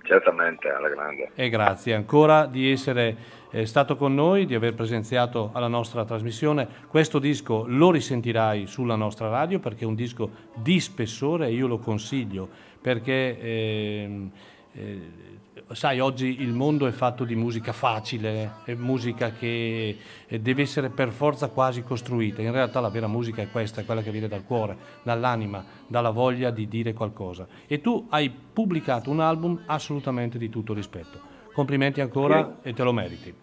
Certamente, 0.02 0.68
alla 0.70 0.88
grande. 0.88 1.30
E 1.34 1.48
grazie 1.48 1.94
ancora 1.94 2.46
di 2.46 2.70
essere 2.70 3.16
eh, 3.50 3.66
stato 3.66 3.96
con 3.96 4.14
noi, 4.14 4.46
di 4.46 4.54
aver 4.54 4.74
presenziato 4.74 5.50
alla 5.52 5.68
nostra 5.68 6.04
trasmissione. 6.04 6.66
Questo 6.88 7.18
disco 7.18 7.64
lo 7.66 7.90
risentirai 7.90 8.66
sulla 8.66 8.96
nostra 8.96 9.28
radio 9.28 9.58
perché 9.58 9.84
è 9.84 9.86
un 9.86 9.94
disco 9.94 10.30
di 10.54 10.80
spessore 10.80 11.48
e 11.48 11.52
io 11.52 11.66
lo 11.66 11.78
consiglio 11.78 12.48
perché, 12.80 13.38
ehm, 13.38 14.30
eh, 14.72 15.28
sai, 15.72 16.00
oggi 16.00 16.40
il 16.40 16.52
mondo 16.52 16.86
è 16.86 16.90
fatto 16.90 17.24
di 17.24 17.34
musica 17.34 17.72
facile, 17.72 18.52
è 18.64 18.74
musica 18.74 19.30
che 19.30 19.96
eh, 20.26 20.40
deve 20.40 20.62
essere 20.62 20.88
per 20.90 21.10
forza 21.10 21.48
quasi 21.48 21.82
costruita. 21.82 22.42
In 22.42 22.52
realtà 22.52 22.80
la 22.80 22.88
vera 22.88 23.06
musica 23.06 23.42
è 23.42 23.50
questa, 23.50 23.80
è 23.80 23.84
quella 23.84 24.02
che 24.02 24.10
viene 24.10 24.28
dal 24.28 24.44
cuore, 24.44 24.76
dall'anima, 25.02 25.64
dalla 25.86 26.10
voglia 26.10 26.50
di 26.50 26.68
dire 26.68 26.92
qualcosa. 26.92 27.46
E 27.66 27.80
tu 27.80 28.06
hai 28.10 28.30
pubblicato 28.30 29.10
un 29.10 29.20
album 29.20 29.62
assolutamente 29.66 30.38
di 30.38 30.48
tutto 30.48 30.72
rispetto. 30.72 31.36
Complimenti 31.52 32.00
ancora 32.00 32.58
e 32.62 32.72
te 32.72 32.82
lo 32.82 32.92
meriti. 32.92 33.34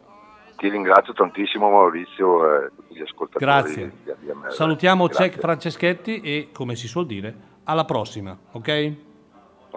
Ti 0.56 0.70
ringrazio 0.70 1.12
tantissimo 1.12 1.70
Maurizio 1.70 2.50
e 2.50 2.72
gli 2.88 3.02
ascoltatori 3.02 3.44
Grazie. 3.44 3.92
di 4.04 4.10
ADMR. 4.10 4.54
Salutiamo 4.54 5.06
Grazie. 5.08 5.32
Cech 5.32 5.40
Franceschetti 5.40 6.22
e, 6.22 6.50
come 6.54 6.76
si 6.76 6.88
suol 6.88 7.06
dire, 7.06 7.36
alla 7.66 7.84
prossima, 7.84 8.38
ok? 8.52 8.96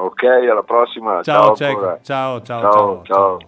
Ok, 0.01 0.23
alla 0.23 0.63
prossima. 0.63 1.23
Ciao, 1.23 1.55
Ciao. 1.57 1.99
Ciao, 2.03 2.41
ciao, 2.41 2.41
ciao, 2.41 2.73
ciao, 2.73 3.03
ciao. 3.05 3.39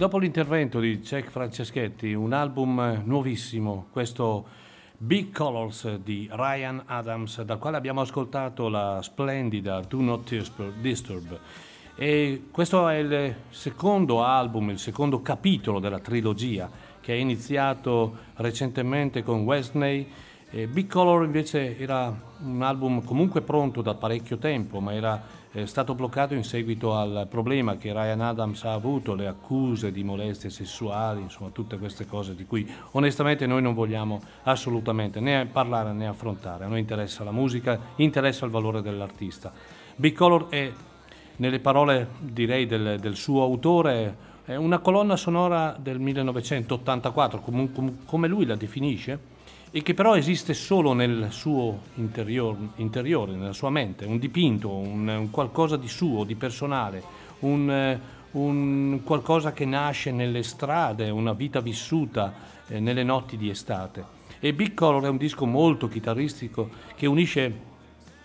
Dopo 0.00 0.16
l'intervento 0.16 0.80
di 0.80 1.04
Cech 1.04 1.28
Franceschetti, 1.28 2.14
un 2.14 2.32
album 2.32 3.02
nuovissimo, 3.04 3.88
questo 3.92 4.46
Big 4.96 5.30
Colors 5.30 5.96
di 5.96 6.26
Ryan 6.32 6.84
Adams, 6.86 7.42
dal 7.42 7.58
quale 7.58 7.76
abbiamo 7.76 8.00
ascoltato 8.00 8.70
la 8.70 9.00
splendida 9.02 9.80
Do 9.80 10.00
Not 10.00 10.70
Disturb. 10.80 11.38
E 11.96 12.44
questo 12.50 12.88
è 12.88 12.94
il 12.94 13.34
secondo 13.50 14.24
album, 14.24 14.70
il 14.70 14.78
secondo 14.78 15.20
capitolo 15.20 15.80
della 15.80 15.98
trilogia 15.98 16.70
che 16.98 17.12
è 17.12 17.16
iniziato 17.16 18.16
recentemente 18.36 19.22
con 19.22 19.42
Wesley. 19.42 20.08
Big 20.50 20.86
Color 20.88 21.24
invece 21.24 21.78
era 21.78 22.10
un 22.42 22.62
album 22.62 23.04
comunque 23.04 23.42
pronto 23.42 23.82
da 23.82 23.94
parecchio 23.94 24.38
tempo, 24.38 24.80
ma 24.80 24.94
era 24.94 25.22
è 25.52 25.64
stato 25.66 25.96
bloccato 25.96 26.34
in 26.34 26.44
seguito 26.44 26.94
al 26.94 27.26
problema 27.28 27.76
che 27.76 27.92
Ryan 27.92 28.20
Adams 28.20 28.62
ha 28.62 28.72
avuto, 28.72 29.14
le 29.14 29.26
accuse 29.26 29.90
di 29.90 30.04
molestie 30.04 30.48
sessuali, 30.48 31.22
insomma 31.22 31.50
tutte 31.50 31.76
queste 31.76 32.06
cose 32.06 32.36
di 32.36 32.46
cui 32.46 32.70
onestamente 32.92 33.46
noi 33.46 33.60
non 33.60 33.74
vogliamo 33.74 34.20
assolutamente 34.44 35.18
né 35.18 35.46
parlare 35.46 35.92
né 35.92 36.06
affrontare. 36.06 36.66
A 36.66 36.68
noi 36.68 36.78
interessa 36.78 37.24
la 37.24 37.32
musica, 37.32 37.80
interessa 37.96 38.44
il 38.44 38.52
valore 38.52 38.80
dell'artista. 38.80 39.52
Big 39.96 40.14
Color 40.14 40.48
è, 40.50 40.72
nelle 41.36 41.58
parole 41.58 42.10
direi 42.20 42.66
del, 42.66 43.00
del 43.00 43.16
suo 43.16 43.42
autore, 43.42 44.28
una 44.46 44.78
colonna 44.78 45.16
sonora 45.16 45.76
del 45.76 45.98
1984, 45.98 47.40
com- 47.40 47.72
com- 47.72 47.96
come 48.04 48.28
lui 48.28 48.46
la 48.46 48.54
definisce 48.54 49.29
e 49.72 49.82
che 49.82 49.94
però 49.94 50.16
esiste 50.16 50.52
solo 50.52 50.92
nel 50.92 51.28
suo 51.30 51.80
interior, 51.94 52.56
interiore, 52.76 53.32
nella 53.32 53.52
sua 53.52 53.70
mente, 53.70 54.04
un 54.04 54.18
dipinto, 54.18 54.68
un, 54.68 55.06
un 55.06 55.30
qualcosa 55.30 55.76
di 55.76 55.86
suo, 55.86 56.24
di 56.24 56.34
personale, 56.34 57.02
un, 57.40 57.98
un, 58.32 59.00
qualcosa 59.04 59.52
che 59.52 59.64
nasce 59.64 60.10
nelle 60.10 60.42
strade, 60.42 61.08
una 61.10 61.34
vita 61.34 61.60
vissuta 61.60 62.34
eh, 62.66 62.80
nelle 62.80 63.04
notti 63.04 63.36
di 63.36 63.48
estate. 63.48 64.18
E 64.40 64.52
Big 64.54 64.74
Color 64.74 65.04
è 65.04 65.08
un 65.08 65.18
disco 65.18 65.46
molto 65.46 65.86
chitarristico 65.86 66.70
che 66.96 67.06
unisce, 67.06 67.68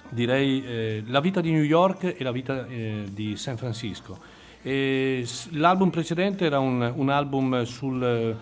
direi, 0.09 0.65
eh, 0.65 1.03
la 1.05 1.19
vita 1.19 1.41
di 1.41 1.51
New 1.51 1.63
York 1.63 2.15
e 2.17 2.23
la 2.23 2.31
vita 2.31 2.65
eh, 2.65 3.03
di 3.11 3.35
San 3.35 3.57
Francisco. 3.57 4.17
E 4.63 5.23
l'album 5.51 5.91
precedente 5.91 6.45
era 6.45 6.57
un, 6.57 6.91
un 6.95 7.09
album 7.09 7.61
sul 7.65 8.35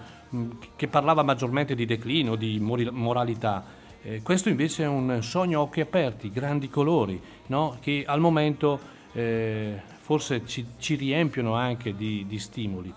che 0.76 0.88
parlava 0.88 1.24
maggiormente 1.24 1.76
di 1.76 1.86
declino, 1.86 2.36
di 2.36 2.60
moralità. 2.60 3.64
Eh, 4.02 4.22
questo 4.22 4.50
invece 4.50 4.84
è 4.84 4.88
un 4.88 5.20
sogno 5.22 5.60
a 5.60 5.62
occhi 5.62 5.82
aperti, 5.82 6.30
grandi 6.30 6.70
colori, 6.70 7.22
no? 7.48 7.78
che 7.80 8.04
al 8.06 8.20
momento 8.20 8.80
eh, 9.14 9.80
forse 10.02 10.46
ci, 10.46 10.66
ci, 10.78 10.96
riempiono 10.96 11.56
anche 11.56 11.96
di, 11.96 12.26
di, 12.28 12.40
stimoli. 12.40 12.94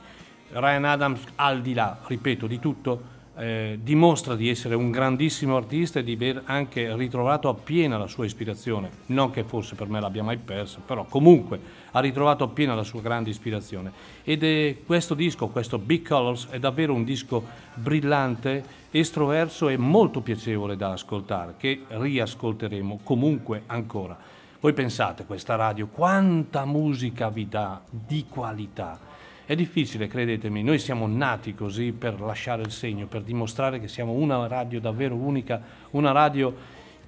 Ryan 0.50 0.84
Adams, 0.84 1.20
al 1.36 1.62
di 1.62 1.74
là, 1.74 2.00
ripeto, 2.04 2.46
di 2.46 2.58
tutto, 2.58 3.14
eh, 3.36 3.78
dimostra 3.82 4.34
di 4.34 4.48
essere 4.48 4.74
un 4.74 4.90
grandissimo 4.90 5.56
artista 5.56 6.00
e 6.00 6.04
di 6.04 6.14
aver 6.14 6.42
anche 6.46 6.96
ritrovato 6.96 7.48
appieno 7.48 7.98
la 7.98 8.06
sua 8.06 8.24
ispirazione. 8.24 8.90
Non 9.06 9.30
che 9.30 9.44
forse 9.44 9.74
per 9.74 9.88
me 9.88 10.00
l'abbia 10.00 10.22
mai 10.22 10.38
persa, 10.38 10.80
però 10.84 11.04
comunque 11.04 11.60
ha 11.96 12.00
ritrovato 12.00 12.44
appieno 12.44 12.74
la 12.74 12.82
sua 12.82 13.00
grande 13.00 13.30
ispirazione. 13.30 13.90
Ed 14.22 14.44
è 14.44 14.76
questo 14.84 15.14
disco, 15.14 15.48
questo 15.48 15.78
Big 15.78 16.06
Colors, 16.06 16.48
è 16.50 16.58
davvero 16.58 16.92
un 16.92 17.04
disco 17.04 17.42
brillante, 17.74 18.62
estroverso 18.90 19.70
e 19.70 19.78
molto 19.78 20.20
piacevole 20.20 20.76
da 20.76 20.92
ascoltare, 20.92 21.54
che 21.56 21.84
riascolteremo 21.88 23.00
comunque 23.02 23.62
ancora. 23.66 24.16
Voi 24.60 24.74
pensate, 24.74 25.24
questa 25.24 25.54
radio, 25.54 25.86
quanta 25.86 26.66
musica 26.66 27.30
vi 27.30 27.48
dà 27.48 27.80
di 27.88 28.26
qualità 28.28 29.06
è 29.46 29.54
difficile, 29.54 30.08
credetemi, 30.08 30.64
noi 30.64 30.80
siamo 30.80 31.06
nati 31.06 31.54
così 31.54 31.92
per 31.92 32.20
lasciare 32.20 32.62
il 32.62 32.72
segno, 32.72 33.06
per 33.06 33.22
dimostrare 33.22 33.78
che 33.78 33.86
siamo 33.86 34.10
una 34.10 34.48
radio 34.48 34.80
davvero 34.80 35.14
unica, 35.14 35.62
una 35.92 36.10
radio 36.10 36.52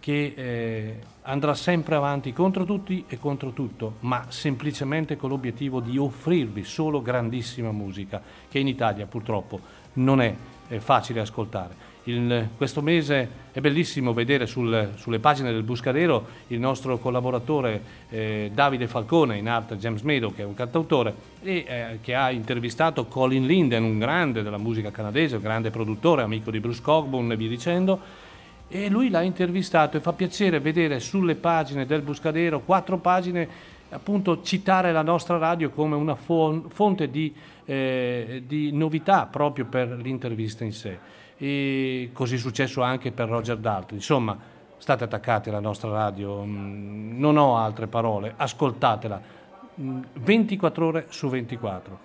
che 0.08 0.32
eh, 0.34 0.98
andrà 1.24 1.52
sempre 1.52 1.94
avanti 1.94 2.32
contro 2.32 2.64
tutti 2.64 3.04
e 3.08 3.18
contro 3.18 3.50
tutto, 3.50 3.96
ma 4.00 4.24
semplicemente 4.28 5.18
con 5.18 5.28
l'obiettivo 5.28 5.80
di 5.80 5.98
offrirvi 5.98 6.64
solo 6.64 7.02
grandissima 7.02 7.72
musica, 7.72 8.22
che 8.48 8.58
in 8.58 8.68
Italia 8.68 9.04
purtroppo 9.04 9.60
non 9.94 10.22
è, 10.22 10.34
è 10.66 10.78
facile 10.78 11.20
ascoltare. 11.20 11.74
Il, 12.04 12.48
questo 12.56 12.80
mese 12.80 13.28
è 13.52 13.60
bellissimo 13.60 14.14
vedere 14.14 14.46
sul, 14.46 14.92
sulle 14.94 15.18
pagine 15.18 15.52
del 15.52 15.62
Buscadero 15.62 16.26
il 16.46 16.58
nostro 16.58 16.96
collaboratore 16.96 17.82
eh, 18.08 18.50
Davide 18.54 18.86
Falcone, 18.86 19.36
in 19.36 19.46
arte 19.46 19.76
James 19.76 20.00
Meadow, 20.00 20.32
che 20.32 20.40
è 20.40 20.46
un 20.46 20.54
cantautore, 20.54 21.14
e 21.42 21.66
eh, 21.68 21.98
che 22.00 22.14
ha 22.14 22.30
intervistato 22.30 23.04
Colin 23.04 23.44
Linden, 23.44 23.82
un 23.82 23.98
grande 23.98 24.42
della 24.42 24.56
musica 24.56 24.90
canadese, 24.90 25.36
un 25.36 25.42
grande 25.42 25.68
produttore, 25.68 26.22
amico 26.22 26.50
di 26.50 26.60
Bruce 26.60 26.80
Cogburn 26.80 27.30
e 27.30 27.36
via 27.36 27.48
dicendo. 27.48 28.26
E 28.68 28.88
lui 28.88 29.08
l'ha 29.08 29.22
intervistato 29.22 29.96
e 29.96 30.00
fa 30.00 30.12
piacere 30.12 30.60
vedere 30.60 31.00
sulle 31.00 31.34
pagine 31.34 31.86
del 31.86 32.02
Buscadero, 32.02 32.60
quattro 32.60 32.98
pagine, 32.98 33.48
appunto 33.90 34.42
citare 34.42 34.92
la 34.92 35.02
nostra 35.02 35.38
radio 35.38 35.70
come 35.70 35.96
una 35.96 36.14
fonte 36.14 37.10
di, 37.10 37.34
eh, 37.64 38.42
di 38.46 38.70
novità 38.72 39.26
proprio 39.26 39.64
per 39.64 39.88
l'intervista 39.88 40.64
in 40.64 40.72
sé 40.72 40.98
e 41.40 42.10
così 42.12 42.34
è 42.34 42.38
successo 42.38 42.82
anche 42.82 43.12
per 43.12 43.28
Roger 43.28 43.56
Daltrey. 43.56 43.98
Insomma, 43.98 44.36
state 44.76 45.04
attaccati 45.04 45.48
alla 45.48 45.60
nostra 45.60 45.90
radio, 45.90 46.42
mm, 46.44 47.18
non 47.18 47.36
ho 47.36 47.56
altre 47.56 47.86
parole, 47.86 48.34
ascoltatela 48.36 49.36
24 49.76 50.84
mm, 50.84 50.88
ore 50.88 51.06
su 51.08 51.28
24. 51.28 51.98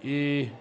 E 0.00 0.52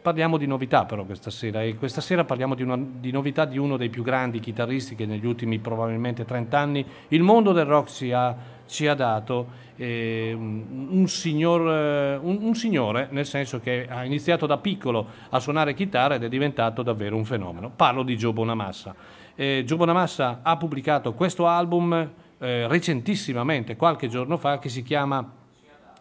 parliamo 0.00 0.36
di 0.36 0.46
novità 0.46 0.84
però 0.84 1.04
questa 1.04 1.30
sera 1.30 1.62
e 1.62 1.76
questa 1.76 2.00
sera 2.00 2.24
parliamo 2.24 2.54
di, 2.54 2.62
una, 2.62 2.78
di 2.78 3.10
novità 3.10 3.44
di 3.44 3.58
uno 3.58 3.76
dei 3.76 3.90
più 3.90 4.02
grandi 4.02 4.40
chitarristi 4.40 4.94
che 4.94 5.06
negli 5.06 5.26
ultimi 5.26 5.58
probabilmente 5.58 6.24
30 6.24 6.58
anni 6.58 6.84
il 7.08 7.22
mondo 7.22 7.52
del 7.52 7.66
rock 7.66 7.90
ci 7.90 8.12
ha, 8.12 8.34
ci 8.66 8.86
ha 8.86 8.94
dato 8.94 9.68
eh, 9.80 10.32
un, 10.34 11.06
signor, 11.08 11.70
eh, 11.70 12.16
un, 12.16 12.38
un, 12.42 12.54
signore, 12.54 13.08
nel 13.10 13.24
senso 13.24 13.60
che 13.60 13.86
ha 13.88 14.04
iniziato 14.04 14.44
da 14.46 14.58
piccolo 14.58 15.06
a 15.30 15.40
suonare 15.40 15.72
chitarra 15.72 16.16
ed 16.16 16.24
è 16.24 16.28
diventato 16.28 16.82
davvero 16.82 17.16
un 17.16 17.24
fenomeno. 17.24 17.70
Parlo 17.74 18.02
di 18.02 18.16
Joe 18.16 18.34
Bonamassa. 18.34 18.94
Eh, 19.34 19.62
Joe 19.64 19.78
Bonamassa 19.78 20.40
ha 20.42 20.58
pubblicato 20.58 21.14
questo 21.14 21.46
album 21.46 21.94
eh, 22.38 22.68
recentissimamente, 22.68 23.76
qualche 23.76 24.08
giorno 24.08 24.36
fa, 24.36 24.58
che 24.58 24.68
si 24.68 24.82
chiama 24.82 25.38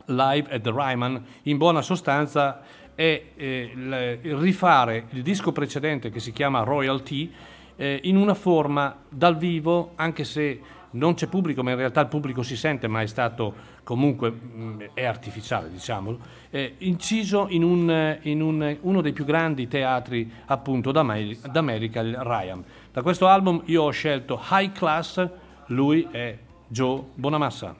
Live 0.05 0.53
at 0.53 0.61
the 0.61 0.71
Ryman. 0.71 1.23
In 1.43 1.57
buona 1.57 1.81
sostanza 1.81 2.61
è 2.99 3.23
eh, 3.33 4.19
rifare 4.23 5.05
il 5.11 5.21
disco 5.21 5.53
precedente 5.53 6.09
che 6.09 6.19
si 6.19 6.33
chiama 6.33 6.63
Royalty 6.63 7.31
eh, 7.77 8.01
in 8.03 8.17
una 8.17 8.33
forma 8.33 8.93
dal 9.07 9.37
vivo, 9.37 9.91
anche 9.95 10.25
se 10.25 10.59
non 10.91 11.13
c'è 11.13 11.27
pubblico, 11.27 11.63
ma 11.63 11.69
in 11.71 11.77
realtà 11.77 12.01
il 12.01 12.07
pubblico 12.07 12.43
si 12.43 12.57
sente, 12.57 12.89
ma 12.89 13.01
è 13.01 13.05
stato 13.07 13.53
comunque, 13.85 14.29
mm, 14.31 14.81
è 14.93 15.05
artificiale 15.05 15.71
diciamolo, 15.71 16.19
è 16.49 16.73
inciso 16.79 17.47
in, 17.47 17.63
un, 17.63 18.17
in 18.23 18.41
un, 18.41 18.77
uno 18.81 18.99
dei 18.99 19.13
più 19.13 19.23
grandi 19.23 19.69
teatri 19.69 20.29
appunto 20.47 20.91
d'America, 20.91 22.01
il 22.01 22.17
Ryan. 22.17 22.61
Da 22.91 23.01
questo 23.01 23.27
album 23.27 23.61
io 23.67 23.83
ho 23.83 23.91
scelto 23.91 24.41
High 24.51 24.73
Class, 24.73 25.25
lui 25.67 26.05
è 26.11 26.37
Joe 26.67 27.01
Bonamassa. 27.15 27.73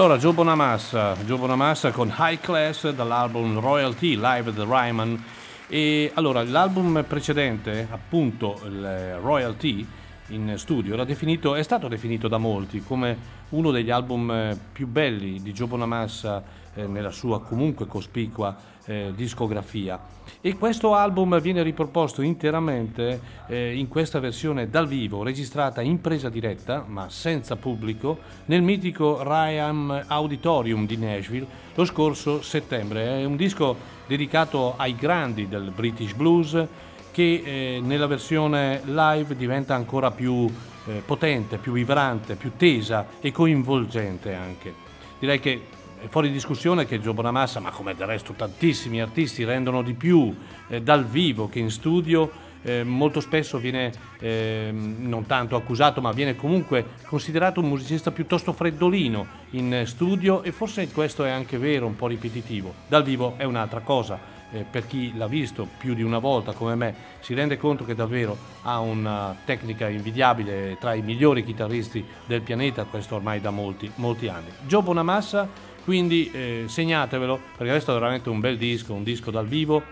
Allora, 0.00 0.16
Joe 0.16 0.32
Bonamassa, 0.32 1.14
Joe 1.26 1.36
Bonamassa 1.36 1.90
con 1.90 2.10
High 2.16 2.40
Class 2.40 2.88
dall'album 2.88 3.60
Royalty 3.60 4.16
Live 4.16 4.48
at 4.48 4.54
the 4.54 4.64
Ryman. 4.64 5.22
E 5.68 6.10
allora, 6.14 6.42
l'album 6.42 7.04
precedente, 7.06 7.86
appunto 7.90 8.58
il 8.64 9.18
Royalty 9.20 9.86
in 10.28 10.54
studio, 10.56 11.04
definito, 11.04 11.54
è 11.54 11.62
stato 11.62 11.86
definito 11.86 12.28
da 12.28 12.38
molti 12.38 12.82
come 12.82 13.14
uno 13.50 13.70
degli 13.70 13.90
album 13.90 14.58
più 14.72 14.86
belli 14.86 15.42
di 15.42 15.52
Joe 15.52 15.66
Bonamassa 15.66 16.42
eh, 16.74 16.86
nella 16.86 17.10
sua 17.10 17.40
comunque 17.40 17.86
cospicua 17.86 18.56
eh, 18.84 19.12
discografia. 19.14 19.98
E 20.40 20.56
questo 20.56 20.94
album 20.94 21.40
viene 21.40 21.62
riproposto 21.62 22.22
interamente 22.22 23.20
eh, 23.46 23.76
in 23.76 23.88
questa 23.88 24.20
versione 24.20 24.68
dal 24.70 24.88
vivo, 24.88 25.22
registrata 25.22 25.80
in 25.80 26.00
presa 26.00 26.28
diretta, 26.28 26.84
ma 26.86 27.08
senza 27.08 27.56
pubblico, 27.56 28.18
nel 28.46 28.62
mitico 28.62 29.22
Ryan 29.22 30.04
Auditorium 30.06 30.86
di 30.86 30.96
Nashville 30.96 31.46
lo 31.74 31.84
scorso 31.84 32.42
settembre. 32.42 33.20
È 33.20 33.24
un 33.24 33.36
disco 33.36 33.76
dedicato 34.06 34.74
ai 34.76 34.96
grandi 34.96 35.46
del 35.46 35.70
British 35.74 36.14
Blues 36.14 36.66
che 37.12 37.42
eh, 37.44 37.80
nella 37.82 38.06
versione 38.06 38.80
live 38.84 39.36
diventa 39.36 39.74
ancora 39.74 40.10
più 40.10 40.50
eh, 40.86 41.02
potente, 41.04 41.58
più 41.58 41.72
vibrante, 41.72 42.36
più 42.36 42.52
tesa 42.56 43.06
e 43.20 43.30
coinvolgente 43.30 44.34
anche. 44.34 44.74
Direi 45.18 45.38
che 45.38 45.62
è 46.00 46.08
fuori 46.08 46.30
discussione 46.30 46.86
che 46.86 46.98
Gio 46.98 47.12
Bonamassa, 47.12 47.60
ma 47.60 47.70
come 47.70 47.94
del 47.94 48.06
resto 48.06 48.32
tantissimi 48.32 49.02
artisti, 49.02 49.44
rendono 49.44 49.82
di 49.82 49.92
più 49.92 50.34
eh, 50.68 50.80
dal 50.80 51.04
vivo 51.04 51.48
che 51.48 51.58
in 51.58 51.70
studio. 51.70 52.48
Eh, 52.62 52.84
molto 52.84 53.20
spesso 53.20 53.56
viene 53.58 53.90
eh, 54.18 54.70
non 54.72 55.24
tanto 55.26 55.56
accusato, 55.56 56.00
ma 56.00 56.12
viene 56.12 56.36
comunque 56.36 56.84
considerato 57.06 57.60
un 57.60 57.68
musicista 57.68 58.10
piuttosto 58.10 58.52
freddolino 58.52 59.26
in 59.50 59.82
studio 59.86 60.42
e 60.42 60.52
forse 60.52 60.90
questo 60.90 61.24
è 61.24 61.30
anche 61.30 61.58
vero, 61.58 61.86
un 61.86 61.96
po' 61.96 62.06
ripetitivo. 62.06 62.74
Dal 62.86 63.02
vivo 63.02 63.34
è 63.36 63.44
un'altra 63.44 63.80
cosa 63.80 64.38
eh, 64.52 64.64
per 64.68 64.86
chi 64.86 65.16
l'ha 65.16 65.26
visto 65.26 65.66
più 65.78 65.94
di 65.94 66.02
una 66.02 66.18
volta 66.18 66.52
come 66.52 66.74
me 66.74 66.94
si 67.20 67.34
rende 67.34 67.56
conto 67.56 67.84
che 67.84 67.94
davvero 67.94 68.36
ha 68.62 68.80
una 68.80 69.36
tecnica 69.44 69.88
invidiabile 69.88 70.76
tra 70.78 70.94
i 70.94 71.02
migliori 71.02 71.44
chitarristi 71.44 72.04
del 72.26 72.42
pianeta, 72.42 72.84
questo 72.84 73.14
ormai 73.16 73.40
da 73.40 73.50
molti, 73.50 73.90
molti 73.96 74.28
anni. 74.28 74.48
Joe 74.66 74.82
Bonamassa, 74.82 75.48
quindi 75.90 76.30
eh, 76.30 76.64
segnatevelo 76.68 77.40
perché 77.56 77.72
questo 77.72 77.90
è 77.90 77.94
veramente 77.94 78.28
un 78.28 78.38
bel 78.38 78.56
disco, 78.56 78.94
un 78.94 79.02
disco 79.02 79.32
dal 79.32 79.48
vivo 79.48 79.82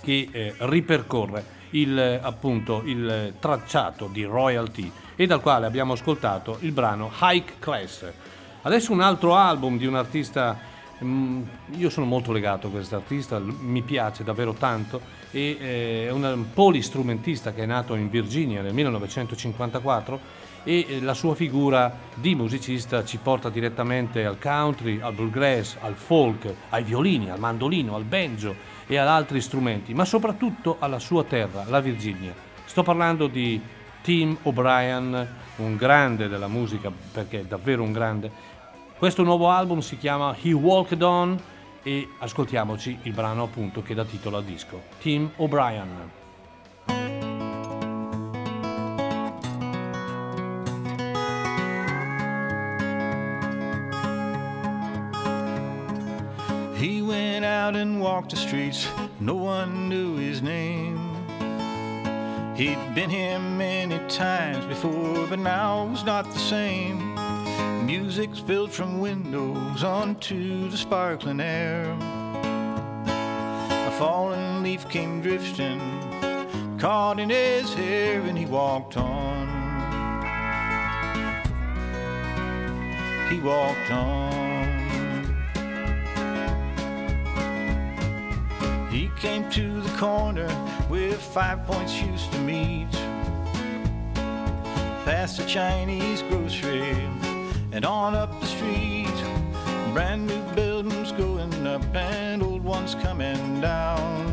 che 0.00 0.28
eh, 0.30 0.54
ripercorre 0.58 1.44
il, 1.70 2.20
appunto, 2.22 2.82
il 2.84 3.34
tracciato 3.40 4.08
di 4.12 4.22
royalty 4.22 4.88
e 5.16 5.26
dal 5.26 5.40
quale 5.40 5.66
abbiamo 5.66 5.94
ascoltato 5.94 6.58
il 6.60 6.70
brano 6.70 7.10
Hike 7.20 7.54
Class. 7.58 8.04
Adesso 8.62 8.92
un 8.92 9.00
altro 9.00 9.34
album 9.34 9.76
di 9.76 9.86
un 9.86 9.96
artista 9.96 10.76
Mm, 11.04 11.42
io 11.76 11.90
sono 11.90 12.06
molto 12.06 12.32
legato 12.32 12.66
a 12.66 12.70
questo 12.70 12.96
artista, 12.96 13.38
mi 13.38 13.82
piace 13.82 14.24
davvero 14.24 14.52
tanto 14.52 15.00
eh, 15.30 16.06
è 16.06 16.10
un 16.10 16.46
polistrumentista 16.52 17.52
che 17.52 17.62
è 17.62 17.66
nato 17.66 17.94
in 17.94 18.10
Virginia 18.10 18.62
nel 18.62 18.74
1954 18.74 20.20
e 20.68 20.84
eh, 20.86 21.00
la 21.00 21.14
sua 21.14 21.34
figura 21.34 21.90
di 22.14 22.34
musicista 22.34 23.02
ci 23.02 23.16
porta 23.16 23.48
direttamente 23.48 24.26
al 24.26 24.38
country, 24.38 25.00
al 25.00 25.14
bluegrass, 25.14 25.78
al 25.80 25.94
folk, 25.94 26.54
ai 26.68 26.82
violini, 26.82 27.30
al 27.30 27.38
mandolino, 27.38 27.94
al 27.94 28.04
banjo 28.04 28.54
e 28.86 28.98
ad 28.98 29.08
altri 29.08 29.40
strumenti, 29.40 29.94
ma 29.94 30.04
soprattutto 30.04 30.76
alla 30.78 30.98
sua 30.98 31.24
terra, 31.24 31.64
la 31.68 31.80
Virginia. 31.80 32.34
Sto 32.66 32.82
parlando 32.82 33.28
di 33.28 33.58
Tim 34.02 34.36
O'Brien, 34.42 35.28
un 35.56 35.76
grande 35.76 36.28
della 36.28 36.48
musica, 36.48 36.92
perché 37.12 37.40
è 37.40 37.44
davvero 37.44 37.82
un 37.82 37.92
grande, 37.92 38.30
questo 38.98 39.22
nuovo 39.22 39.48
album 39.48 39.78
si 39.78 39.96
chiama 39.96 40.36
He 40.38 40.52
Walked 40.52 41.00
On 41.00 41.40
e 41.82 42.08
ascoltiamoci 42.18 42.98
il 43.04 43.12
brano 43.14 43.44
appunto 43.44 43.80
che 43.80 43.94
dà 43.94 44.04
titolo 44.04 44.36
al 44.36 44.44
disco, 44.44 44.82
Tim 44.98 45.30
O'Brien. 45.36 46.17
Out 57.68 57.76
and 57.76 58.00
walked 58.00 58.30
the 58.30 58.36
streets, 58.36 58.88
no 59.20 59.34
one 59.34 59.90
knew 59.90 60.16
his 60.16 60.40
name. 60.40 60.96
He'd 62.56 62.94
been 62.94 63.10
here 63.10 63.38
many 63.38 63.98
times 64.08 64.64
before, 64.64 65.26
but 65.26 65.38
now 65.38 65.84
was 65.84 66.02
not 66.02 66.24
the 66.24 66.38
same. 66.38 67.14
Music 67.84 68.30
spilled 68.32 68.72
from 68.72 69.00
windows 69.00 69.84
onto 69.84 70.70
the 70.70 70.78
sparkling 70.78 71.40
air. 71.40 71.84
A 73.04 73.90
fallen 73.98 74.62
leaf 74.62 74.88
came 74.88 75.20
drifting, 75.20 75.78
caught 76.78 77.20
in 77.20 77.28
his 77.28 77.74
hair, 77.74 78.22
and 78.22 78.38
he 78.38 78.46
walked 78.46 78.96
on. 78.96 79.46
He 83.28 83.40
walked 83.40 83.90
on. 83.90 84.47
Came 89.18 89.50
to 89.50 89.80
the 89.80 89.98
corner 89.98 90.48
with 90.88 91.20
five 91.20 91.66
points 91.66 92.00
used 92.00 92.30
to 92.30 92.38
meet. 92.38 92.88
Past 95.04 95.38
the 95.38 95.44
Chinese 95.44 96.22
grocery 96.22 96.96
and 97.72 97.84
on 97.84 98.14
up 98.14 98.40
the 98.40 98.46
street. 98.46 99.08
Brand 99.92 100.28
new 100.28 100.40
buildings 100.54 101.10
going 101.12 101.66
up 101.66 101.82
and 101.96 102.44
old 102.44 102.62
ones 102.62 102.94
coming 102.94 103.60
down. 103.60 104.32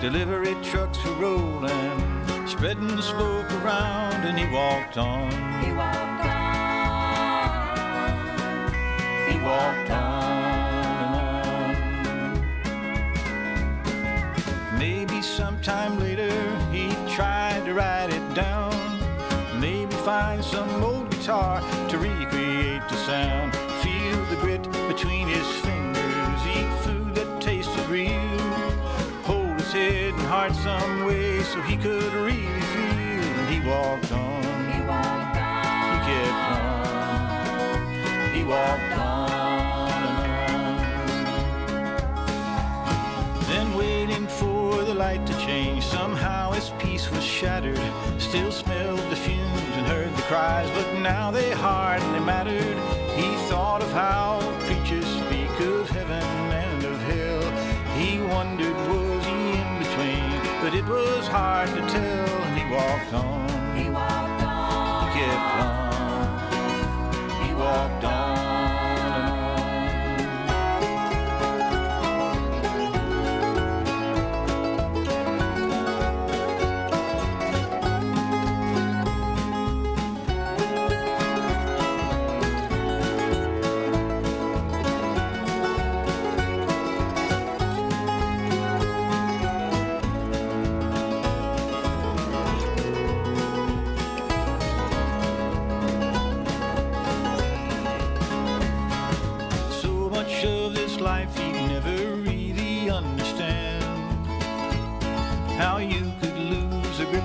Delivery 0.00 0.56
trucks 0.64 0.98
were 1.04 1.14
rolling, 1.14 2.48
spreading 2.48 2.88
the 2.88 3.02
smoke 3.02 3.52
around, 3.62 4.24
and 4.24 4.36
he 4.36 4.46
walked 4.52 4.98
on. 4.98 5.30
He 5.62 5.72
walked 5.72 6.26
on. 6.26 6.42
He 9.30 9.38
walked 9.44 9.90
on 9.90 10.01
Sometime 15.64 16.00
later 16.00 16.58
he 16.72 16.90
tried 17.14 17.64
to 17.66 17.74
write 17.74 18.10
it 18.10 18.34
down. 18.34 18.74
Maybe 19.60 19.94
find 20.02 20.42
some 20.42 20.82
old 20.82 21.08
guitar 21.08 21.60
to 21.88 21.98
recreate 21.98 22.82
the 22.88 22.96
sound. 22.96 23.54
Feel 23.80 24.24
the 24.24 24.34
grit 24.40 24.64
between 24.88 25.28
his 25.28 25.46
fingers, 25.60 26.40
eat 26.48 26.68
food 26.82 27.14
that 27.14 27.40
tasted 27.40 27.88
real. 27.88 28.40
Hold 29.22 29.60
his 29.60 29.72
head 29.72 30.14
and 30.14 30.22
heart 30.22 30.52
some 30.56 31.04
way 31.04 31.44
so 31.44 31.60
he 31.62 31.76
could 31.76 32.12
really 32.12 32.64
feel. 32.74 33.22
And 33.38 33.54
he 33.54 33.60
walked 33.60 34.10
on. 34.10 34.42
He 34.72 34.80
walked 34.80 35.36
on. 35.36 35.92
He 35.92 35.98
kept 36.10 36.42
on. 36.58 38.34
He 38.34 38.42
walked 38.42 38.98
on 38.98 39.01
the 45.52 45.58
light 45.58 45.64
to 45.64 45.70
change, 45.70 45.84
somehow 45.84 46.52
his 46.52 46.70
peace 46.78 47.10
was 47.10 47.22
shattered. 47.22 47.80
Still 48.18 48.50
smelled 48.50 49.00
the 49.10 49.16
fumes 49.16 49.76
and 49.76 49.86
heard 49.86 50.14
the 50.16 50.22
cries, 50.22 50.70
but 50.70 51.00
now 51.00 51.30
they 51.30 51.50
hardly 51.50 52.20
mattered. 52.20 52.76
He 53.16 53.34
thought 53.48 53.82
of 53.82 53.92
how 53.92 54.40
preachers 54.60 55.06
speak 55.06 55.60
of 55.60 55.88
heaven 55.90 56.22
and 56.52 56.84
of 56.84 56.98
hell. 57.02 57.42
He 57.96 58.20
wondered, 58.20 58.76
was 58.88 59.24
he 59.26 59.52
in 59.60 59.78
between? 59.78 60.60
But 60.60 60.74
it 60.74 60.86
was 60.86 61.26
hard 61.28 61.68
to 61.70 61.80
tell, 61.88 62.42
and 62.42 62.58
he 62.58 62.64
walked 62.74 63.12
on. 63.12 63.76
He 63.76 63.90
walked 63.90 64.42
on. 64.42 65.08
He 65.08 65.20
kept 65.20 65.54
on. 65.64 67.46
He 67.46 67.54
walked 67.54 68.04
on. 68.04 68.31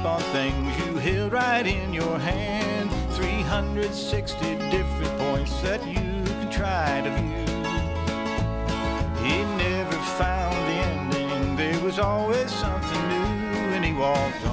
On 0.08 0.22
things 0.32 0.78
you 0.80 0.98
held 0.98 1.34
right 1.34 1.68
in 1.68 1.94
your 1.94 2.18
hand. 2.18 2.90
360 3.16 4.56
different 4.72 5.18
points 5.20 5.62
that 5.62 5.86
you 5.86 6.24
could 6.40 6.52
try 6.52 7.02
to 7.04 7.10
view. 7.20 7.46
He 9.26 9.36
never 9.68 9.98
found 10.22 10.56
the 10.70 10.78
ending. 10.92 11.56
There 11.58 11.80
was 11.82 12.00
always 12.00 12.50
something 12.52 13.04
new, 13.10 13.76
and 13.76 13.84
he 13.84 13.92
walked 13.92 14.47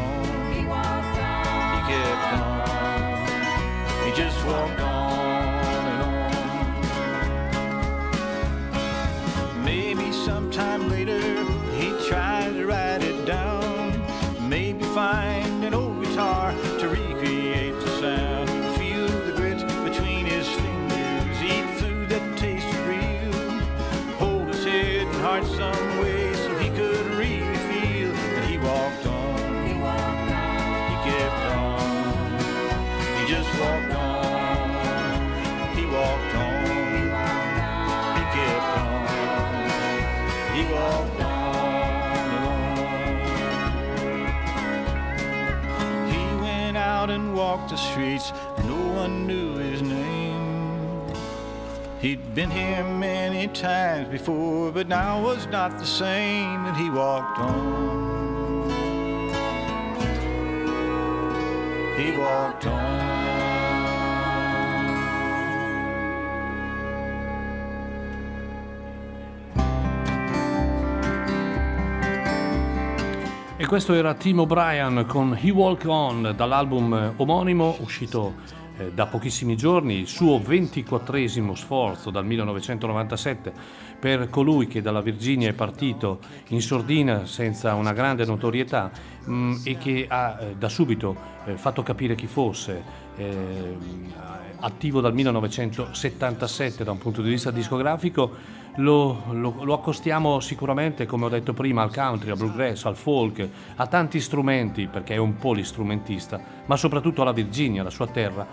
just 33.26 33.48
walked 33.58 33.94
on. 33.94 34.70
He 35.76 35.86
walked 35.86 36.34
on. 36.34 36.64
He 38.16 38.22
kept 38.34 38.76
on. 38.82 39.06
He 40.54 40.62
walked 40.72 41.20
on 41.22 42.26
alone. 42.38 42.90
He 46.12 46.22
went 46.42 46.76
out 46.76 47.08
and 47.10 47.34
walked 47.34 47.70
the 47.70 47.76
streets. 47.76 48.32
No 48.64 48.76
one 49.00 49.26
knew 49.26 49.56
his 49.56 49.80
name. 49.80 50.04
He'd 52.00 52.34
been 52.34 52.50
here 52.50 52.84
many 52.84 53.48
times 53.48 54.08
before, 54.08 54.70
but 54.70 54.86
now 54.88 55.22
was 55.22 55.46
not 55.46 55.78
the 55.78 55.86
same, 55.86 56.66
and 56.66 56.76
he 56.76 56.90
walked 56.90 57.38
on. 57.38 58.34
He 61.96 62.10
walked 62.18 62.66
on. 62.66 62.93
E 73.64 73.66
questo 73.66 73.94
era 73.94 74.12
Tim 74.12 74.40
O'Brien 74.40 75.06
con 75.08 75.38
He 75.40 75.48
Walk 75.48 75.84
On 75.86 76.34
dall'album 76.36 77.14
omonimo 77.16 77.78
uscito 77.80 78.34
eh, 78.76 78.92
da 78.92 79.06
pochissimi 79.06 79.56
giorni, 79.56 80.00
il 80.00 80.06
suo 80.06 80.38
ventiquattresimo 80.38 81.54
sforzo 81.54 82.10
dal 82.10 82.26
1997 82.26 83.52
per 83.98 84.28
colui 84.28 84.66
che 84.66 84.82
dalla 84.82 85.00
Virginia 85.00 85.48
è 85.48 85.54
partito 85.54 86.18
in 86.48 86.60
sordina 86.60 87.24
senza 87.24 87.72
una 87.72 87.94
grande 87.94 88.26
notorietà 88.26 88.90
mh, 89.24 89.54
e 89.64 89.78
che 89.78 90.04
ha 90.10 90.36
eh, 90.38 90.56
da 90.56 90.68
subito 90.68 91.16
eh, 91.46 91.56
fatto 91.56 91.82
capire 91.82 92.14
chi 92.14 92.26
fosse, 92.26 92.82
eh, 93.16 93.76
attivo 94.60 95.00
dal 95.00 95.14
1977 95.14 96.84
da 96.84 96.90
un 96.90 96.98
punto 96.98 97.22
di 97.22 97.30
vista 97.30 97.50
discografico, 97.50 98.30
lo, 98.76 99.24
lo- 99.30 99.62
lo 99.62 99.74
accostiamo 99.74 100.40
sicuramente, 100.40 101.06
come 101.06 101.26
ho 101.26 101.28
detto 101.28 101.52
prima, 101.52 101.82
al 101.82 101.94
country, 101.94 102.30
al 102.30 102.36
bluegrass, 102.36 102.84
al 102.84 102.96
folk, 102.96 103.48
a 103.76 103.86
tanti 103.86 104.20
strumenti, 104.20 104.88
perché 104.88 105.14
è 105.14 105.18
un 105.18 105.36
polistrumentista, 105.36 106.40
ma 106.66 106.76
soprattutto 106.76 107.22
alla 107.22 107.32
Virginia, 107.32 107.82
la 107.82 107.90
sua 107.90 108.06
terra, 108.06 108.46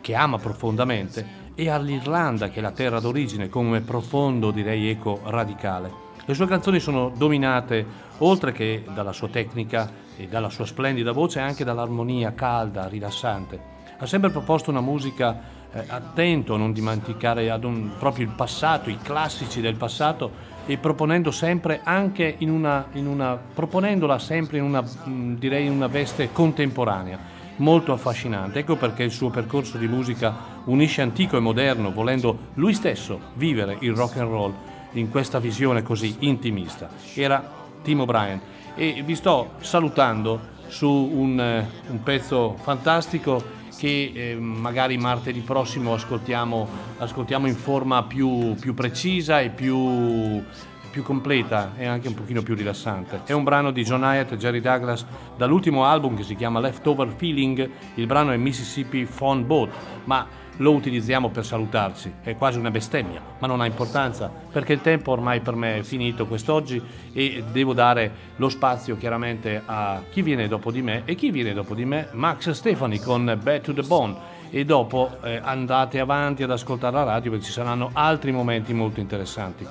che 0.00 0.14
ama 0.14 0.38
profondamente, 0.38 1.48
e 1.54 1.68
all'Irlanda, 1.68 2.48
che 2.48 2.60
è 2.60 2.62
la 2.62 2.70
terra 2.70 3.00
d'origine, 3.00 3.48
come 3.48 3.80
profondo, 3.80 4.50
direi, 4.50 4.88
eco 4.88 5.20
radicale. 5.24 6.08
Le 6.24 6.34
sue 6.34 6.46
canzoni 6.46 6.80
sono 6.80 7.12
dominate, 7.14 7.84
oltre 8.18 8.52
che 8.52 8.84
dalla 8.94 9.12
sua 9.12 9.28
tecnica 9.28 9.90
e 10.16 10.26
dalla 10.26 10.48
sua 10.48 10.64
splendida 10.64 11.12
voce, 11.12 11.40
anche 11.40 11.64
dall'armonia 11.64 12.34
calda, 12.34 12.86
rilassante. 12.88 13.78
Ha 13.98 14.06
sempre 14.06 14.30
proposto 14.30 14.70
una 14.70 14.80
musica 14.80 15.58
eh, 15.72 15.84
attento 15.86 16.54
a 16.54 16.58
non 16.58 16.72
dimenticare 16.72 17.50
un- 17.62 17.90
proprio 17.98 18.26
il 18.26 18.32
passato, 18.32 18.90
i 18.90 18.98
classici 19.02 19.60
del 19.60 19.76
passato 19.76 20.48
e 20.66 20.76
proponendo 20.76 21.30
sempre 21.30 21.80
anche 21.82 22.34
in 22.38 22.50
una, 22.50 22.86
in 22.92 23.06
una 23.06 23.36
proponendola 23.36 24.18
sempre 24.18 24.58
in 24.58 24.64
una 24.64 24.82
mh, 24.82 25.34
direi 25.34 25.66
in 25.66 25.72
una 25.72 25.86
veste 25.86 26.30
contemporanea. 26.32 27.38
Molto 27.56 27.92
affascinante. 27.92 28.60
Ecco 28.60 28.76
perché 28.76 29.02
il 29.02 29.10
suo 29.10 29.28
percorso 29.28 29.76
di 29.76 29.86
musica 29.86 30.34
unisce 30.64 31.02
antico 31.02 31.36
e 31.36 31.40
moderno 31.40 31.92
volendo 31.92 32.36
lui 32.54 32.72
stesso 32.72 33.20
vivere 33.34 33.76
il 33.80 33.94
rock 33.94 34.16
and 34.16 34.30
roll 34.30 34.54
in 34.92 35.10
questa 35.10 35.38
visione 35.38 35.82
così 35.82 36.16
intimista. 36.20 36.88
Era 37.14 37.42
Tim 37.82 38.00
O'Brien. 38.00 38.40
E 38.74 39.02
vi 39.04 39.14
sto 39.14 39.52
salutando 39.58 40.58
su 40.68 40.88
un, 40.88 41.38
eh, 41.38 41.66
un 41.90 42.02
pezzo 42.02 42.56
fantastico 42.60 43.58
che 43.76 44.12
eh, 44.14 44.36
magari 44.36 44.96
martedì 44.96 45.40
prossimo 45.40 45.94
ascoltiamo, 45.94 46.68
ascoltiamo 46.98 47.46
in 47.46 47.56
forma 47.56 48.02
più, 48.04 48.54
più 48.54 48.74
precisa 48.74 49.40
e 49.40 49.50
più, 49.50 50.42
più 50.90 51.02
completa 51.02 51.72
e 51.76 51.86
anche 51.86 52.08
un 52.08 52.14
pochino 52.14 52.42
più 52.42 52.54
rilassante. 52.54 53.22
È 53.24 53.32
un 53.32 53.44
brano 53.44 53.70
di 53.70 53.82
John 53.82 54.02
Hyatt 54.02 54.32
e 54.32 54.36
Jerry 54.36 54.60
Douglas 54.60 55.06
dall'ultimo 55.36 55.84
album 55.84 56.16
che 56.16 56.22
si 56.22 56.34
chiama 56.34 56.60
Leftover 56.60 57.08
Feeling, 57.08 57.70
il 57.94 58.06
brano 58.06 58.32
è 58.32 58.36
Mississippi 58.36 59.06
Phone 59.06 59.42
Boat, 59.42 59.70
ma 60.04 60.26
lo 60.60 60.72
utilizziamo 60.72 61.30
per 61.30 61.44
salutarci, 61.44 62.12
è 62.22 62.36
quasi 62.36 62.58
una 62.58 62.70
bestemmia, 62.70 63.20
ma 63.38 63.46
non 63.46 63.60
ha 63.60 63.66
importanza 63.66 64.30
perché 64.50 64.74
il 64.74 64.80
tempo 64.80 65.10
ormai 65.10 65.40
per 65.40 65.54
me 65.54 65.78
è 65.78 65.82
finito 65.82 66.26
quest'oggi 66.26 66.82
e 67.12 67.42
devo 67.50 67.72
dare 67.72 68.12
lo 68.36 68.48
spazio 68.48 68.96
chiaramente 68.96 69.62
a 69.64 70.02
chi 70.10 70.22
viene 70.22 70.48
dopo 70.48 70.70
di 70.70 70.82
me 70.82 71.02
e 71.04 71.14
chi 71.14 71.30
viene 71.30 71.52
dopo 71.52 71.74
di 71.74 71.84
me, 71.84 72.08
Max 72.12 72.50
Stefani 72.50 72.98
con 73.00 73.38
Back 73.42 73.62
to 73.62 73.72
the 73.72 73.82
Bone 73.82 74.38
e 74.50 74.64
dopo 74.64 75.16
eh, 75.22 75.40
andate 75.42 75.98
avanti 75.98 76.42
ad 76.42 76.50
ascoltare 76.50 76.96
la 76.96 77.04
radio 77.04 77.30
perché 77.30 77.46
ci 77.46 77.52
saranno 77.52 77.90
altri 77.92 78.30
momenti 78.30 78.74
molto 78.74 79.00
interessanti. 79.00 79.66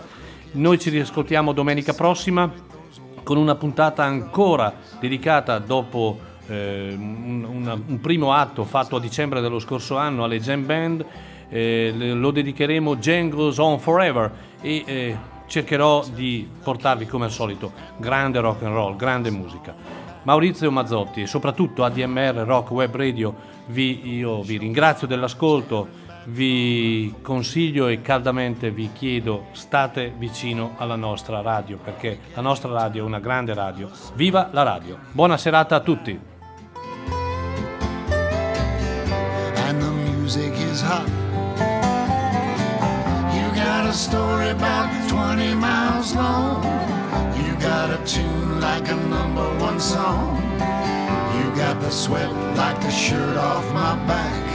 Noi 0.51 0.79
ci 0.79 0.89
riascoltiamo 0.89 1.53
domenica 1.53 1.93
prossima 1.93 2.51
con 3.21 3.37
una 3.37 3.53
puntata 3.53 4.03
ancora 4.03 4.73
dedicata 4.99 5.59
dopo 5.59 6.28
eh, 6.50 6.95
un, 6.97 7.45
una- 7.50 7.74
un 7.86 8.00
primo 8.02 8.34
atto 8.34 8.66
fatto 8.66 8.97
a 8.97 9.00
dicembre 9.00 9.39
dello 9.41 9.60
scorso 9.60 9.97
anno 9.97 10.24
alle 10.24 10.39
Jam 10.39 10.66
Band. 10.66 11.06
eh, 11.50 11.91
lo 11.95 12.30
dedicheremo 12.32 12.97
Jam 12.97 13.30
Goes 13.30 13.58
On 13.58 13.80
Forever 13.80 14.32
e 14.62 14.84
eh, 14.86 15.18
cercherò 15.47 16.06
di 16.14 16.47
portarvi 16.64 17.08
come 17.08 17.26
al 17.26 17.32
solito 17.32 17.72
grande 17.97 18.39
rock 18.39 18.64
and 18.64 18.74
roll, 18.74 18.95
grande 18.95 19.32
musica. 19.32 19.74
Maurizio 20.24 20.70
Mazzotti 20.70 21.22
e 21.22 21.28
soprattutto 21.28 21.84
ADMR 21.84 22.43
Rock 22.45 22.70
Web 22.72 22.95
Radio, 22.95 23.34
vi, 23.68 24.16
io 24.18 24.41
vi 24.43 24.58
ringrazio 24.58 25.08
dell'ascolto, 25.08 25.88
vi 26.26 27.16
consiglio 27.24 27.88
e 27.88 28.02
caldamente 28.02 28.70
vi 28.70 28.91
chiedo 28.93 29.45
state 29.54 30.14
vicino 30.18 30.76
alla 30.78 30.97
nostra 30.97 31.41
radio 31.41 31.78
perché 31.84 32.20
la 32.36 32.41
nostra 32.41 32.72
radio 32.72 33.04
è 33.04 33.06
una 33.08 33.20
grande 33.20 33.56
radio. 33.56 33.89
Viva 34.14 34.50
la 34.52 34.62
radio! 34.62 35.00
Buona 35.14 35.38
serata 35.38 35.78
a 35.78 35.80
tutti! 35.80 36.20
Music 40.30 40.53
is 40.59 40.80
hot. 40.80 41.09
You 43.34 43.47
got 43.55 43.89
a 43.89 43.93
story 43.93 44.49
about 44.49 44.88
20 45.09 45.55
miles 45.55 46.13
long. 46.13 46.63
You 47.41 47.55
got 47.59 47.89
a 47.89 47.97
tune 48.05 48.61
like 48.61 48.88
a 48.89 48.95
number 48.95 49.47
one 49.57 49.80
song. 49.80 50.38
You 51.36 51.45
got 51.55 51.82
the 51.82 51.89
sweat 51.89 52.32
like 52.55 52.80
the 52.80 52.91
shirt 52.91 53.38
off 53.38 53.65
my 53.73 53.95
back. 54.05 54.45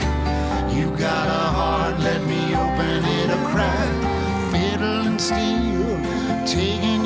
You 0.72 0.96
got 0.96 1.26
a 1.26 1.44
heart, 1.58 1.98
let 1.98 2.22
me 2.22 2.42
open 2.54 3.00
it 3.18 3.30
a 3.38 3.40
crack. 3.50 3.92
Fiddle 4.52 5.08
and 5.08 5.20
steel, 5.20 5.98
taking 6.46 7.03